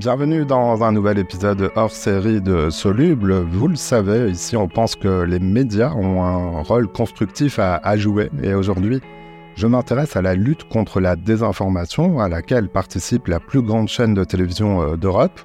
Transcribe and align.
Bienvenue 0.00 0.46
dans 0.46 0.82
un 0.82 0.92
nouvel 0.92 1.18
épisode 1.18 1.70
hors 1.76 1.90
série 1.90 2.40
de 2.40 2.70
Soluble. 2.70 3.42
Vous 3.42 3.68
le 3.68 3.76
savez, 3.76 4.30
ici 4.30 4.56
on 4.56 4.66
pense 4.66 4.96
que 4.96 5.24
les 5.24 5.38
médias 5.38 5.92
ont 5.92 6.22
un 6.22 6.62
rôle 6.62 6.88
constructif 6.88 7.58
à, 7.58 7.96
jouer 7.98 8.30
et 8.42 8.54
aujourd'hui 8.54 9.02
je 9.56 9.66
m'intéresse 9.66 10.16
à 10.16 10.22
la 10.22 10.34
lutte 10.34 10.64
contre 10.70 11.00
la 11.00 11.16
désinformation 11.16 12.18
à 12.18 12.30
laquelle 12.30 12.70
participe 12.70 13.28
la 13.28 13.40
plus 13.40 13.60
grande 13.60 13.88
chaîne 13.88 14.14
de 14.14 14.24
télévision 14.24 14.80
euh, 14.80 14.96
d'Europe. 14.96 15.38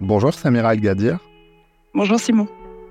Bonjour 0.00 0.32
Samira 0.32 0.74
El-Gadir. 0.74 1.18
Bonjour 1.92 2.20
Simon. 2.20 2.46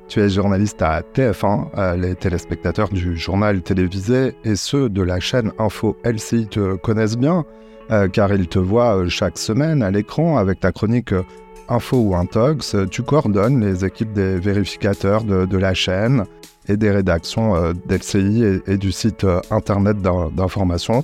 Tu 0.08 0.20
es 0.20 0.30
journaliste 0.30 0.82
à 0.82 1.02
TF1. 1.02 1.68
Euh, 1.78 1.96
les 1.96 2.16
téléspectateurs 2.16 2.90
du 2.90 3.18
journal 3.18 3.62
télévisé 3.62 4.36
et 4.44 4.56
ceux 4.56 4.88
de 4.88 5.02
la 5.02 5.20
chaîne 5.20 5.52
Info 5.58 5.98
LCI 6.06 6.48
te 6.48 6.76
connaissent 6.76 7.18
bien. 7.18 7.44
Euh, 7.92 8.08
car 8.08 8.34
il 8.34 8.48
te 8.48 8.60
voit 8.60 8.98
euh, 8.98 9.10
chaque 9.10 9.38
semaine 9.38 9.82
à 9.82 9.92
l'écran 9.92 10.38
avec 10.38 10.60
ta 10.60 10.72
chronique 10.72 11.14
Info 11.70 11.98
ou 11.98 12.16
Intox. 12.16 12.76
Tu 12.92 13.02
coordonnes 13.02 13.66
les 13.66 13.84
équipes 13.84 14.14
des 14.14 14.38
vérificateurs 14.38 15.24
de, 15.24 15.58
la 15.58 15.74
chaîne 15.74 16.26
et 16.68 16.78
des 16.78 16.92
rédactions 16.92 17.74
d'LCI 17.88 18.62
et, 18.68 18.78
du 18.78 18.92
site 18.92 19.26
internet 19.50 19.98
d'information. 20.02 21.04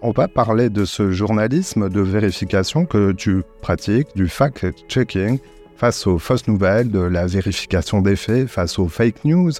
On 0.00 0.12
va 0.12 0.28
parler 0.28 0.70
de 0.70 0.86
ce 0.86 1.10
journalisme 1.10 1.90
de 1.90 2.00
vérification 2.00 2.86
que 2.86 3.12
tu 3.12 3.42
pratiques, 3.60 4.08
du 4.14 4.28
fact-checking 4.28 5.38
face 5.80 6.06
aux 6.06 6.18
fausses 6.18 6.46
nouvelles, 6.46 6.90
de 6.90 7.00
la 7.00 7.26
vérification 7.26 8.02
des 8.02 8.14
faits 8.14 8.46
face 8.46 8.78
aux 8.78 8.86
fake 8.86 9.24
news. 9.24 9.52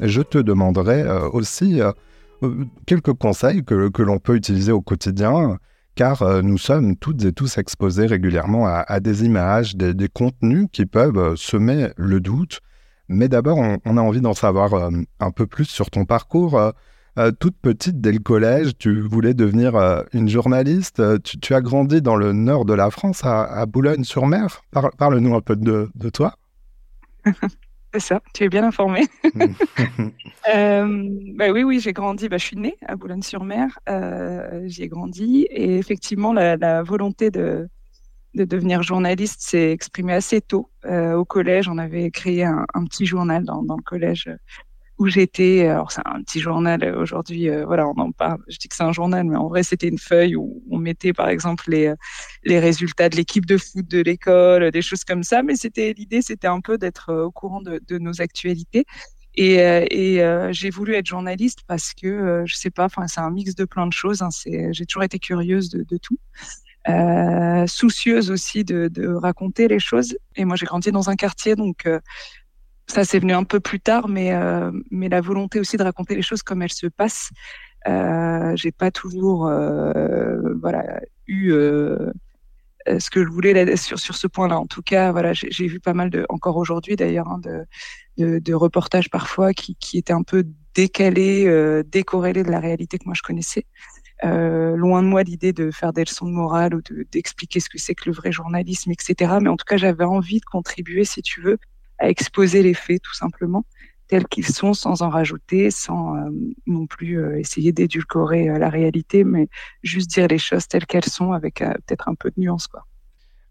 Je 0.00 0.22
te 0.22 0.38
demanderai 0.38 1.04
aussi 1.32 1.80
quelques 2.86 3.14
conseils 3.14 3.64
que 3.64 4.02
l'on 4.02 4.18
peut 4.18 4.36
utiliser 4.36 4.70
au 4.70 4.82
quotidien 4.82 5.58
car 5.94 6.22
euh, 6.22 6.42
nous 6.42 6.58
sommes 6.58 6.96
toutes 6.96 7.24
et 7.24 7.32
tous 7.32 7.58
exposés 7.58 8.06
régulièrement 8.06 8.66
à, 8.66 9.00
des 9.00 9.24
images, 9.24 9.76
des, 9.76 10.08
contenus 10.08 10.68
qui 10.72 10.86
peuvent 10.86 11.18
euh, 11.18 11.36
semer 11.36 11.90
le 11.96 12.20
doute. 12.20 12.60
Mais 13.08 13.28
d'abord, 13.28 13.58
on, 13.58 13.96
a 13.96 14.00
envie 14.00 14.20
d'en 14.20 14.32
savoir 14.32 14.72
euh, 14.74 14.90
un 15.20 15.30
peu 15.30 15.46
plus 15.46 15.66
sur 15.66 15.90
ton 15.90 16.04
parcours. 16.04 16.72
Toute 17.38 17.56
petite, 17.56 18.00
dès 18.00 18.12
le 18.12 18.18
collège, 18.18 18.72
tu 18.78 19.00
voulais 19.00 19.34
devenir 19.34 19.74
une 20.12 20.28
journaliste. 20.28 21.02
Tu, 21.22 21.54
as 21.54 21.60
grandi 21.60 22.00
dans 22.00 22.16
le 22.16 22.32
nord 22.32 22.64
de 22.64 22.74
la 22.74 22.90
France, 22.90 23.22
à, 23.24 23.66
Boulogne-sur-Mer. 23.66 24.62
Parle-nous 24.98 25.34
un 25.34 25.40
peu 25.40 25.56
de 25.56 26.08
toi. 26.10 26.36
C'est 27.94 28.00
ça, 28.00 28.22
tu 28.32 28.44
es 28.44 28.48
bien 28.48 28.64
informé. 28.64 29.06
euh, 30.54 31.08
bah 31.36 31.50
oui, 31.50 31.62
oui, 31.62 31.78
j'ai 31.78 31.92
grandi, 31.92 32.28
bah, 32.28 32.38
je 32.38 32.44
suis 32.44 32.56
née 32.56 32.76
à 32.86 32.96
Boulogne-sur-Mer, 32.96 33.78
euh, 33.88 34.62
j'y 34.64 34.84
ai 34.84 34.88
grandi 34.88 35.42
et 35.50 35.76
effectivement 35.76 36.32
la, 36.32 36.82
volonté 36.82 37.30
de, 37.30 37.68
de, 38.34 38.44
devenir 38.44 38.82
journaliste 38.82 39.42
s'est 39.42 39.72
exprimée 39.72 40.14
assez 40.14 40.40
tôt. 40.40 40.70
Euh, 40.86 41.14
au 41.14 41.26
collège, 41.26 41.68
on 41.68 41.76
avait 41.76 42.10
créé 42.10 42.44
un, 42.44 42.64
un 42.72 42.84
petit 42.84 43.04
journal 43.04 43.44
dans, 43.44 43.62
dans, 43.62 43.76
le 43.76 43.82
collège 43.82 44.30
où 44.98 45.08
j'étais. 45.08 45.66
Alors 45.66 45.90
c'est 45.92 46.02
un 46.04 46.22
petit 46.22 46.40
journal 46.40 46.82
euh, 46.84 47.00
aujourd'hui, 47.00 47.48
euh, 47.48 47.64
voilà, 47.64 47.88
on 47.88 47.98
en 47.98 48.12
parle. 48.12 48.38
Je 48.48 48.58
dis 48.58 48.68
que 48.68 48.76
c'est 48.76 48.82
un 48.82 48.92
journal, 48.92 49.24
mais 49.24 49.36
en 49.36 49.48
vrai 49.48 49.62
c'était 49.62 49.88
une 49.88 49.98
feuille 49.98 50.36
où 50.36 50.62
on 50.70 50.78
mettait 50.78 51.12
par 51.12 51.28
exemple 51.28 51.64
les 51.68 51.86
euh, 51.88 51.96
les 52.44 52.58
résultats 52.58 53.08
de 53.08 53.16
l'équipe 53.16 53.46
de 53.46 53.56
foot 53.56 53.86
de 53.86 54.00
l'école, 54.00 54.70
des 54.70 54.82
choses 54.82 55.04
comme 55.04 55.22
ça. 55.22 55.42
Mais 55.42 55.56
c'était 55.56 55.92
l'idée, 55.96 56.22
c'était 56.22 56.46
un 56.46 56.60
peu 56.60 56.78
d'être 56.78 57.12
au 57.12 57.30
courant 57.30 57.62
de, 57.62 57.98
nos 57.98 58.20
actualités. 58.20 58.84
Et, 59.34 59.58
j'ai 60.50 60.70
voulu 60.70 60.94
être 60.94 61.06
journaliste 61.06 61.60
parce 61.66 61.92
que 61.94 62.42
je 62.46 62.54
sais 62.54 62.70
pas, 62.70 62.88
c'est 63.06 63.20
un 63.20 63.30
mix 63.30 63.54
de 63.54 63.64
plein 63.64 63.86
de 63.86 63.92
choses. 63.92 64.22
Hein, 64.22 64.28
j'ai 64.44 64.86
toujours 64.86 65.04
été 65.04 65.18
curieuse 65.18 65.70
de, 65.70 65.96
tout. 65.98 66.18
Euh, 66.88 67.66
soucieuse 67.68 68.30
aussi 68.32 68.64
de, 68.64 69.14
raconter 69.14 69.68
les 69.68 69.78
choses. 69.78 70.16
Et 70.36 70.44
moi, 70.44 70.56
j'ai 70.56 70.66
grandi 70.66 70.90
dans 70.90 71.10
un 71.10 71.16
quartier, 71.16 71.54
donc 71.54 71.86
ça, 72.86 73.04
c'est 73.04 73.18
venu 73.18 73.32
un 73.32 73.44
peu 73.44 73.60
plus 73.60 73.80
tard, 73.80 74.08
mais, 74.08 74.32
euh, 74.32 74.70
mais 74.90 75.08
la 75.08 75.20
volonté 75.20 75.60
aussi 75.60 75.76
de 75.76 75.82
raconter 75.82 76.14
les 76.14 76.22
choses 76.22 76.42
comme 76.42 76.62
elles 76.62 76.72
se 76.72 76.86
passent. 76.86 77.30
Euh, 77.88 78.52
j'ai 78.54 78.72
pas 78.72 78.90
toujours 78.90 79.48
euh, 79.48 80.54
voilà, 80.60 81.00
eu 81.26 81.52
euh, 81.52 82.12
ce 82.86 83.10
que 83.10 83.24
je 83.24 83.28
voulais 83.28 83.76
sur, 83.76 83.98
sur 83.98 84.14
ce 84.14 84.26
point-là. 84.26 84.58
En 84.58 84.66
tout 84.66 84.82
cas, 84.82 85.12
voilà, 85.12 85.32
j'ai 85.32 85.66
vu 85.66 85.80
pas 85.80 85.94
mal 85.94 86.10
de, 86.10 86.26
encore 86.28 86.56
aujourd'hui 86.56 86.96
d'ailleurs, 86.96 87.28
hein, 87.28 87.38
de, 87.38 87.64
de, 88.18 88.38
de, 88.38 88.54
reportages 88.54 89.10
parfois 89.10 89.52
qui, 89.52 89.76
qui 89.76 89.98
étaient 89.98 90.12
un 90.12 90.22
peu 90.22 90.44
décalés, 90.74 91.46
euh, 91.46 91.82
décorrélés 91.84 92.42
de 92.42 92.50
la 92.50 92.60
réalité 92.60 92.98
que 92.98 93.04
moi 93.06 93.14
je 93.16 93.22
connaissais. 93.22 93.66
Euh, 94.24 94.76
loin 94.76 95.02
de 95.02 95.08
moi 95.08 95.24
l'idée 95.24 95.52
de 95.52 95.72
faire 95.72 95.92
des 95.92 96.04
leçons 96.04 96.26
de 96.26 96.30
morale 96.30 96.74
ou 96.76 96.82
d'expliquer 97.10 97.58
ce 97.58 97.68
que 97.68 97.78
c'est 97.78 97.94
que 97.94 98.08
le 98.08 98.14
vrai 98.14 98.30
journalisme, 98.30 98.92
etc. 98.92 99.38
Mais 99.40 99.48
en 99.48 99.56
tout 99.56 99.64
cas, 99.66 99.76
j'avais 99.76 100.04
envie 100.04 100.38
de 100.38 100.44
contribuer, 100.44 101.04
si 101.04 101.22
tu 101.22 101.40
veux, 101.40 101.58
à 102.02 102.08
exposer 102.08 102.62
les 102.62 102.74
faits 102.74 103.00
tout 103.00 103.14
simplement 103.14 103.64
tels 104.08 104.26
qu'ils 104.26 104.46
sont 104.46 104.74
sans 104.74 105.00
en 105.00 105.08
rajouter, 105.08 105.70
sans 105.70 106.16
euh, 106.16 106.28
non 106.66 106.86
plus 106.86 107.18
euh, 107.18 107.38
essayer 107.38 107.72
d'édulcorer 107.72 108.50
euh, 108.50 108.58
la 108.58 108.68
réalité, 108.68 109.24
mais 109.24 109.48
juste 109.82 110.10
dire 110.10 110.26
les 110.28 110.36
choses 110.36 110.68
telles 110.68 110.84
qu'elles 110.84 111.06
sont 111.06 111.32
avec 111.32 111.60
peut-être 111.60 112.08
un 112.08 112.14
peu 112.14 112.28
de 112.28 112.38
nuance. 112.38 112.66
Quoi. 112.66 112.84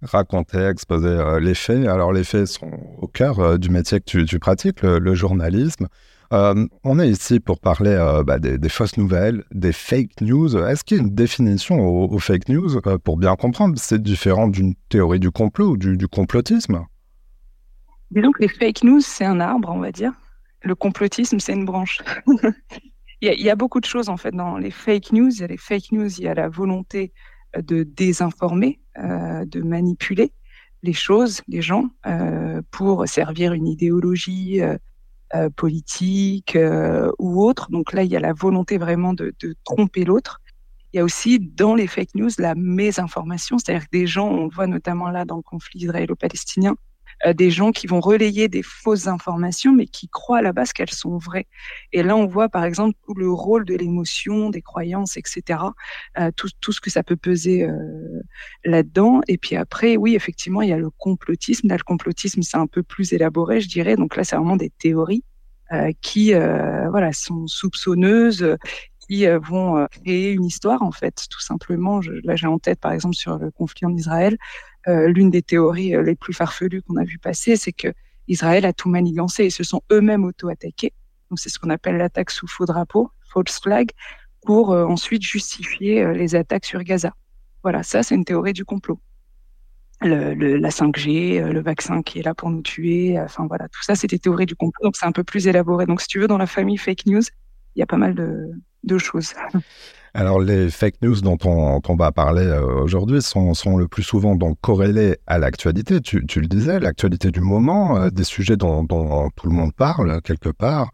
Raconter, 0.04 0.68
exposer 0.68 1.18
les 1.40 1.56
faits. 1.56 1.88
Alors 1.88 2.14
les 2.14 2.24
faits 2.24 2.46
sont 2.46 2.72
au 3.00 3.08
cœur 3.08 3.58
du 3.58 3.70
métier 3.70 4.00
que 4.02 4.24
tu, 4.24 4.40
pratiques, 4.40 4.84
le, 4.84 5.16
journalisme. 5.16 5.88
on 6.32 7.00
est 7.00 7.10
ici 7.10 7.40
pour 7.40 7.60
parler 7.60 7.96
bah, 8.26 8.40
des, 8.40 8.70
fausses 8.70 8.98
nouvelles, 8.98 9.44
des 9.52 9.74
fake 9.74 10.22
news. 10.22 10.58
Est-ce 10.58 10.84
qu'il 10.84 10.98
y 10.98 11.00
a 11.00 11.04
une 11.04 11.14
définition 11.14 11.80
aux, 11.80 12.20
fake 12.20 12.50
news 12.50 12.82
pour 13.04 13.18
bien 13.18 13.36
comprendre? 13.36 13.76
C'est 13.78 14.02
différent 14.02 14.48
d'une 14.48 14.74
théorie 14.90 15.20
du 15.20 15.30
complot 15.30 15.72
ou 15.72 15.78
du 15.78 16.08
complotisme? 16.08 16.84
Disons 18.12 18.32
que 18.34 18.42
les 18.42 18.50
fake 18.50 18.84
news, 18.84 19.00
c'est 19.00 19.26
un 19.26 19.40
arbre, 19.40 19.70
on 19.70 19.80
va 19.80 19.92
dire. 19.92 20.12
Le 20.64 20.76
complotisme, 20.76 21.40
c'est 21.40 21.54
une 21.54 21.66
branche. 21.66 22.02
il, 23.22 23.42
y 23.42 23.50
a, 23.50 23.56
beaucoup 23.56 23.80
de 23.80 23.86
choses, 23.86 24.10
en 24.10 24.18
fait, 24.18 24.36
dans 24.36 24.58
les 24.58 24.70
fake 24.70 25.14
news. 25.14 25.30
Il 25.30 25.40
y 25.40 25.44
a 25.44 25.48
les 25.48 25.58
fake 25.58 25.94
news, 25.94 26.10
il 26.20 26.26
y 26.26 26.28
a 26.28 26.34
la 26.34 26.50
volonté 26.50 27.14
euh, 27.56 27.62
de 27.62 27.84
désinformer, 27.84 28.80
euh, 28.98 29.46
de 29.46 29.62
manipuler 29.62 30.34
les 30.84 30.94
choses, 30.94 31.42
les 31.48 31.62
gens, 31.62 31.90
euh, 32.06 32.62
pour 32.72 33.08
servir 33.08 33.54
une 33.54 33.68
idéologie 33.68 34.62
politique 35.56 36.58
ou 37.20 37.42
autre. 37.42 37.72
Donc 37.72 37.94
là, 37.94 38.04
il 38.04 38.12
y 38.12 38.18
a 38.18 38.20
la 38.20 38.34
volonté 38.34 38.78
vraiment 38.78 39.14
de, 39.14 39.34
de 39.40 39.56
tromper 39.64 40.04
l'autre. 40.04 40.42
Il 40.92 40.98
y 40.98 41.00
a 41.00 41.06
aussi 41.06 41.40
dans 41.40 41.76
les 41.76 41.88
fake 41.88 42.16
news 42.16 42.32
la 42.38 42.56
mésinformation, 42.56 43.58
c'est-à-dire 43.58 43.86
que 43.86 43.98
des 43.98 44.08
gens, 44.08 44.28
on 44.28 44.46
le 44.46 44.50
voit 44.54 44.68
notamment 44.68 45.10
là 45.10 45.24
dans 45.24 45.38
le 45.38 45.42
conflit 45.42 45.80
israélo-palestinien, 45.80 46.76
des 47.36 47.52
gens 47.52 47.72
qui 47.72 47.88
vont 47.88 48.00
relayer 48.00 48.48
des 48.48 48.64
fausses 48.64 49.08
informations, 49.08 49.74
mais 49.74 49.86
qui 49.86 50.08
croient 50.08 50.40
à 50.40 50.42
la 50.42 50.54
base 50.54 50.74
qu'elles 50.74 50.92
sont 50.92 51.18
vraies. 51.18 51.48
Et 51.94 52.04
là, 52.04 52.16
on 52.16 52.26
voit 52.26 52.50
par 52.50 52.64
exemple 52.64 52.98
tout 53.06 53.14
le 53.14 53.32
rôle 53.32 53.66
de 53.66 53.76
l'émotion, 53.76 54.50
des 54.50 54.62
croyances, 54.62 55.18
etc. 55.18 55.60
Euh, 56.20 56.32
tout, 56.36 56.50
tout, 56.60 56.72
ce 56.72 56.82
que 56.82 56.90
ça 56.90 57.04
peut 57.04 57.16
peser 57.16 57.64
euh, 57.64 58.22
là-dedans. 58.66 59.22
Et 59.28 59.38
puis 59.38 59.56
après, 59.56 59.98
oui, 59.98 60.16
effectivement, 60.16 60.62
il 60.62 60.70
y 60.70 60.74
a 60.74 60.78
le 60.78 60.90
complotisme. 60.90 61.68
Là, 61.68 61.78
le 61.78 61.84
complotisme, 61.84 62.42
c'est 62.42 62.58
un 62.58 62.68
peu 62.68 62.84
plus 62.84 63.14
élaboré, 63.14 63.62
je 63.62 63.70
dirais. 63.70 63.96
Donc 63.96 64.16
là, 64.16 64.24
c'est 64.24 64.36
vraiment 64.36 64.58
des 64.58 64.70
théories 64.70 65.24
euh, 65.72 65.92
qui, 66.02 66.34
euh, 66.34 66.90
voilà, 66.90 67.14
sont 67.14 67.48
soupçonneuses 67.48 68.58
qui 69.08 69.26
vont 69.26 69.88
créer 69.92 70.32
une 70.32 70.46
histoire 70.46 70.84
en 70.84 70.92
fait, 70.92 71.26
tout 71.30 71.42
simplement. 71.42 72.02
Je, 72.02 72.14
là, 72.24 72.36
j'ai 72.36 72.48
en 72.48 72.60
tête 72.60 72.80
par 72.80 72.94
exemple 72.94 73.16
sur 73.16 73.38
le 73.38 73.52
conflit 73.52 73.86
en 73.86 73.94
Israël, 73.94 74.38
euh, 74.88 75.08
l'une 75.08 75.30
des 75.30 75.42
théories 75.42 75.96
euh, 75.96 76.02
les 76.02 76.16
plus 76.16 76.34
farfelues 76.34 76.82
qu'on 76.82 76.98
a 76.98 77.04
vu 77.04 77.18
passer, 77.18 77.56
c'est 77.56 77.72
que 77.72 77.90
Israël 78.28 78.66
a 78.66 78.74
tout 78.74 78.90
manigancé 78.90 79.46
et 79.46 79.50
se 79.50 79.64
sont 79.64 79.82
eux-mêmes 79.92 80.24
auto-attaqués. 80.24 80.94
Donc 81.30 81.40
c'est 81.40 81.50
ce 81.50 81.60
qu'on 81.60 81.70
appelle 81.70 81.98
l'attaque 81.98 82.32
sous 82.32 82.48
faux 82.48 82.66
drapeau, 82.66 83.12
false 83.34 83.60
flag, 83.60 83.90
pour 84.44 84.72
euh, 84.72 84.86
ensuite 84.86 85.22
justifier 85.22 86.14
les 86.14 86.36
attaques 86.36 86.66
sur 86.66 86.82
Gaza. 86.84 87.14
Voilà, 87.64 87.84
ça 87.84 88.04
c'est 88.04 88.16
une 88.16 88.26
théorie 88.26 88.54
du 88.54 88.66
complot. 88.66 89.00
La 90.04 90.70
5G, 90.70 91.52
le 91.52 91.62
vaccin 91.62 92.02
qui 92.02 92.18
est 92.18 92.24
là 92.24 92.34
pour 92.34 92.50
nous 92.50 92.64
tuer, 92.64 93.20
enfin 93.20 93.46
voilà, 93.46 93.68
tout 93.68 93.84
ça 93.84 93.94
c'est 93.94 94.08
des 94.08 94.18
théories 94.18 94.48
du 94.48 94.56
complot, 94.56 94.84
donc 94.84 94.96
c'est 94.98 95.06
un 95.06 95.12
peu 95.12 95.24
plus 95.24 95.46
élaboré. 95.46 95.86
Donc 95.86 96.02
si 96.02 96.08
tu 96.08 96.20
veux, 96.20 96.28
dans 96.28 96.40
la 96.40 96.48
famille 96.48 96.78
fake 96.78 97.06
news, 97.06 97.22
il 97.76 97.80
y 97.80 97.84
a 97.84 97.86
pas 97.86 97.98
mal 97.98 98.16
de 98.16 98.98
choses. 98.98 99.36
Alors, 100.14 100.42
les 100.42 100.70
fake 100.70 101.02
news 101.02 101.22
dont 101.22 101.38
on, 101.46 101.96
va 101.96 102.12
parler 102.12 102.46
euh, 102.46 102.84
aujourd'hui 102.84 103.22
sont, 103.22 103.54
le 103.78 103.88
plus 103.88 104.04
souvent 104.04 104.36
donc 104.36 104.58
corrélés 104.60 105.18
à 105.26 105.38
l'actualité. 105.38 106.02
Tu, 106.02 106.20
le 106.20 106.48
disais, 106.48 106.82
l'actualité 106.82 107.32
du 107.32 107.40
moment, 107.40 107.98
euh, 107.98 108.10
des 108.10 108.26
sujets 108.26 108.58
dont, 108.58 108.86
tout 108.86 109.48
le 109.48 109.54
monde 109.54 109.74
parle 109.74 110.22
quelque 110.22 110.50
part. 110.50 110.92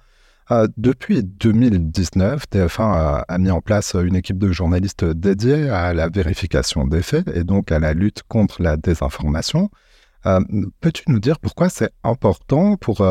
Euh, 0.52 0.68
depuis 0.78 1.24
2019, 1.24 2.44
TF1 2.52 3.24
a, 3.28 3.38
mis 3.40 3.50
en 3.50 3.60
place 3.60 3.96
une 3.96 4.16
équipe 4.16 4.38
de 4.38 4.52
journalistes 4.52 5.04
dédiée 5.04 5.68
à 5.68 5.96
la 5.96 6.10
vérification 6.10 6.86
des 6.86 7.02
faits 7.02 7.28
et 7.36 7.44
donc 7.44 7.72
à 7.72 7.80
la 7.80 7.94
lutte 7.94 8.22
contre 8.28 8.62
la 8.62 8.78
désinformation. 8.78 9.72
Peux-tu 10.82 11.04
nous 11.08 11.20
dire 11.20 11.40
pourquoi 11.40 11.70
c'est 11.70 11.92
important 12.04 12.76
pour 12.76 13.02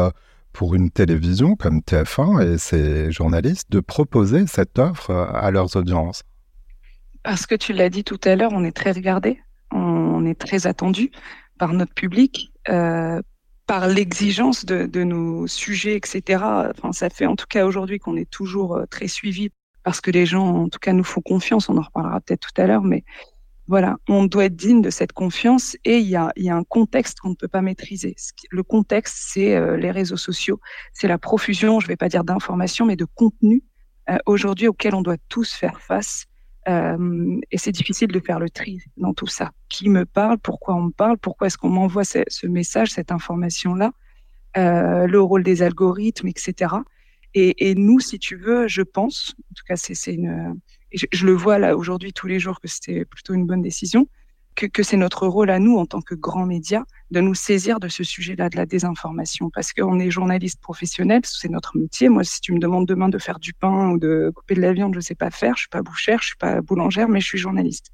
pour 0.57 0.75
une 0.75 0.91
télévision 0.91 1.55
comme 1.55 1.81
TF1 1.81 2.55
et 2.55 2.57
ses 2.57 3.13
journalistes 3.13 3.71
de 3.71 3.81
proposer 3.81 4.47
cette 4.47 4.79
offre 4.79 5.11
à 5.11 5.51
leurs 5.51 5.77
audiences 5.77 6.23
Parce 7.23 7.47
que 7.47 7.55
tu 7.55 7.75
l'as 7.75 7.91
dit 7.91 8.05
tout 8.05 8.19
à 8.25 8.35
l'heure, 8.37 8.53
on 8.55 8.65
est 8.65 8.75
très 8.75 8.93
regardé, 8.93 9.39
on 9.71 10.25
est 10.25 10.35
très 10.35 10.67
attendu. 10.67 11.11
par 11.59 11.75
notre 11.75 11.93
public, 11.93 12.53
euh, 12.71 13.21
par 13.67 13.87
l'exigence 13.87 14.65
de, 14.65 14.87
de, 14.87 15.05
nos 15.05 15.47
sujets, 15.47 15.97
etc. 15.97 16.43
Enfin, 16.71 16.93
ça 16.93 17.11
fait 17.11 17.27
en 17.27 17.37
tout 17.37 17.47
cas 17.49 17.67
aujourd'hui 17.67 17.99
qu'on 17.99 18.17
est 18.17 18.31
toujours 18.31 18.77
euh, 18.77 18.87
très 18.87 19.09
suivi 19.09 19.51
parce 19.83 20.01
que 20.01 20.11
les 20.11 20.27
gens, 20.27 20.47
en 20.47 20.69
tout 20.69 20.79
cas, 20.79 20.93
nous 20.93 21.05
font 21.05 21.21
confiance. 21.21 21.69
On 21.69 21.77
en 21.77 21.83
reparlera 21.83 22.21
peut-être 22.21 22.49
tout 22.49 22.61
à 22.61 22.67
l'heure, 22.67 22.83
mais 22.83 23.05
voilà, 23.69 23.97
on 24.09 24.25
doit 24.27 24.45
être 24.45 24.55
digne 24.55 24.81
de 24.81 24.91
cette 24.91 25.13
confiance 25.13 25.77
et 25.85 25.99
il 25.99 26.07
y 26.07 26.17
a, 26.17 26.31
y 26.37 26.49
a 26.49 26.57
un 26.57 26.63
contexte 26.63 27.19
qu'on 27.19 27.31
ne 27.31 27.35
peut 27.35 27.49
pas 27.49 27.63
maîtriser. 27.63 28.15
Le 28.51 28.63
contexte, 28.63 29.17
c'est 29.33 29.57
euh, 29.57 29.77
les 29.77 29.91
réseaux 29.91 30.17
sociaux, 30.17 30.61
c'est 30.93 31.09
la 31.09 31.19
profusion, 31.19 31.81
je 31.81 31.87
ne 31.87 31.89
vais 31.89 31.97
pas 31.97 32.09
dire 32.09 32.23
d'informations, 32.23 32.87
mais 32.87 32.97
de 32.97 33.05
contenu 33.05 33.65
euh, 34.09 34.19
aujourd'hui 34.27 34.69
auquel 34.69 34.95
on 34.95 35.03
doit 35.03 35.17
tous 35.29 35.53
faire 35.53 35.81
face. 35.81 36.27
Euh, 36.69 37.39
et 37.51 37.59
c'est 37.59 37.73
difficile 37.73 38.09
de 38.09 38.21
faire 38.21 38.39
le 38.39 38.51
tri 38.51 38.81
dans 38.97 39.15
tout 39.15 39.27
ça. 39.27 39.51
Qui 39.69 39.89
me 39.89 40.05
parle 40.05 40.39
Pourquoi 40.39 40.75
on 40.77 40.83
me 40.83 40.91
parle 40.91 41.19
Pourquoi 41.19 41.49
est-ce 41.49 41.59
qu'on 41.59 41.69
m'envoie 41.69 42.05
ce, 42.05 42.47
message, 42.47 42.91
cette 42.93 43.11
information-là 43.11 43.93
Le 44.55 45.19
rôle 45.19 45.43
des 45.43 45.63
algorithmes, 45.63 46.29
etc. 46.29 46.75
Et, 47.35 47.69
et, 47.69 47.75
nous, 47.75 48.01
si 48.01 48.19
tu 48.19 48.37
veux, 48.37 48.67
je 48.67 48.83
pense, 48.83 49.35
en 49.51 49.55
tout 49.55 49.65
cas, 49.69 49.77
c'est 49.77 50.15
une, 50.15 50.59
je, 50.93 51.07
je, 51.13 51.27
le 51.27 51.33
vois 51.33 51.59
là 51.59 51.77
aujourd'hui 51.77 52.13
tous 52.13 52.27
les 52.27 52.39
jours 52.39 52.61
que 52.61 52.69
c'était 52.69 53.05
plutôt 53.05 53.35
une 53.35 53.47
bonne 53.47 53.63
décision, 53.63 54.09
que, 54.57 54.83
c'est 54.83 54.97
notre 54.97 55.27
rôle 55.27 55.51
à 55.51 55.59
nous 55.59 55.77
en 55.77 55.87
tant 55.87 56.01
que 56.01 56.15
grands 56.15 56.47
médias 56.47 56.85
de 57.11 57.21
nous 57.21 57.35
saisir 57.35 57.79
de 57.79 57.89
ce 57.89 58.03
sujet-là, 58.03 58.49
de 58.49 58.57
la 58.57 58.65
désinformation, 58.65 59.51
parce 59.51 59.73
qu'on 59.73 59.99
est 60.01 60.11
journaliste 60.11 60.61
professionnel, 60.61 61.21
c'est 61.25 61.51
notre 61.51 61.77
métier. 61.77 62.09
Moi, 62.09 62.25
si 62.25 62.41
tu 62.41 62.53
me 62.53 62.59
demandes 62.59 62.87
demain 62.87 63.09
de 63.09 63.19
faire 63.19 63.39
du 63.39 63.53
pain 63.53 63.91
ou 63.91 63.99
de 63.99 64.33
couper 64.35 64.55
de 64.55 64.63
la 64.63 64.73
viande, 64.73 64.95
je 64.95 65.01
sais 65.01 65.15
pas 65.15 65.31
faire. 65.31 65.55
Je 65.57 65.61
suis 65.61 65.69
pas 65.69 65.83
bouchère, 65.83 66.21
je 66.23 66.29
suis 66.29 66.37
pas 66.37 66.63
boulangère, 66.63 67.09
mais 67.09 67.21
je 67.21 67.27
suis 67.27 67.39
journaliste. 67.39 67.91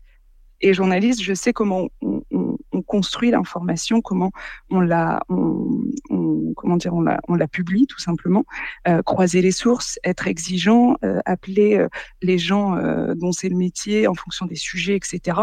Et 0.63 0.75
journaliste, 0.75 1.23
je 1.23 1.35
sais 1.35 1.53
comment 1.53 1.89
on, 2.01 2.23
on, 2.31 2.57
on 2.73 2.83
construit 2.83 3.31
l'information, 3.31 4.01
comment 4.01 4.31
on 4.71 4.81
la, 4.81 5.21
comment 5.29 6.77
dire, 6.77 6.95
on 6.95 7.35
la, 7.35 7.49
publie 7.49 7.87
tout 7.87 7.99
simplement. 7.99 8.45
Euh, 8.89 9.03
croiser 9.03 9.43
les 9.43 9.53
sources, 9.53 9.99
être 10.05 10.27
exigeant, 10.27 10.97
euh, 11.05 11.21
appeler 11.27 11.77
euh, 11.77 11.89
les 12.23 12.39
gens 12.39 12.77
dont 13.15 13.33
c'est 13.33 13.49
le 13.49 13.57
métier 13.57 14.07
en 14.07 14.15
fonction 14.15 14.47
des 14.47 14.57
sujets, 14.57 14.97
etc. 14.97 15.39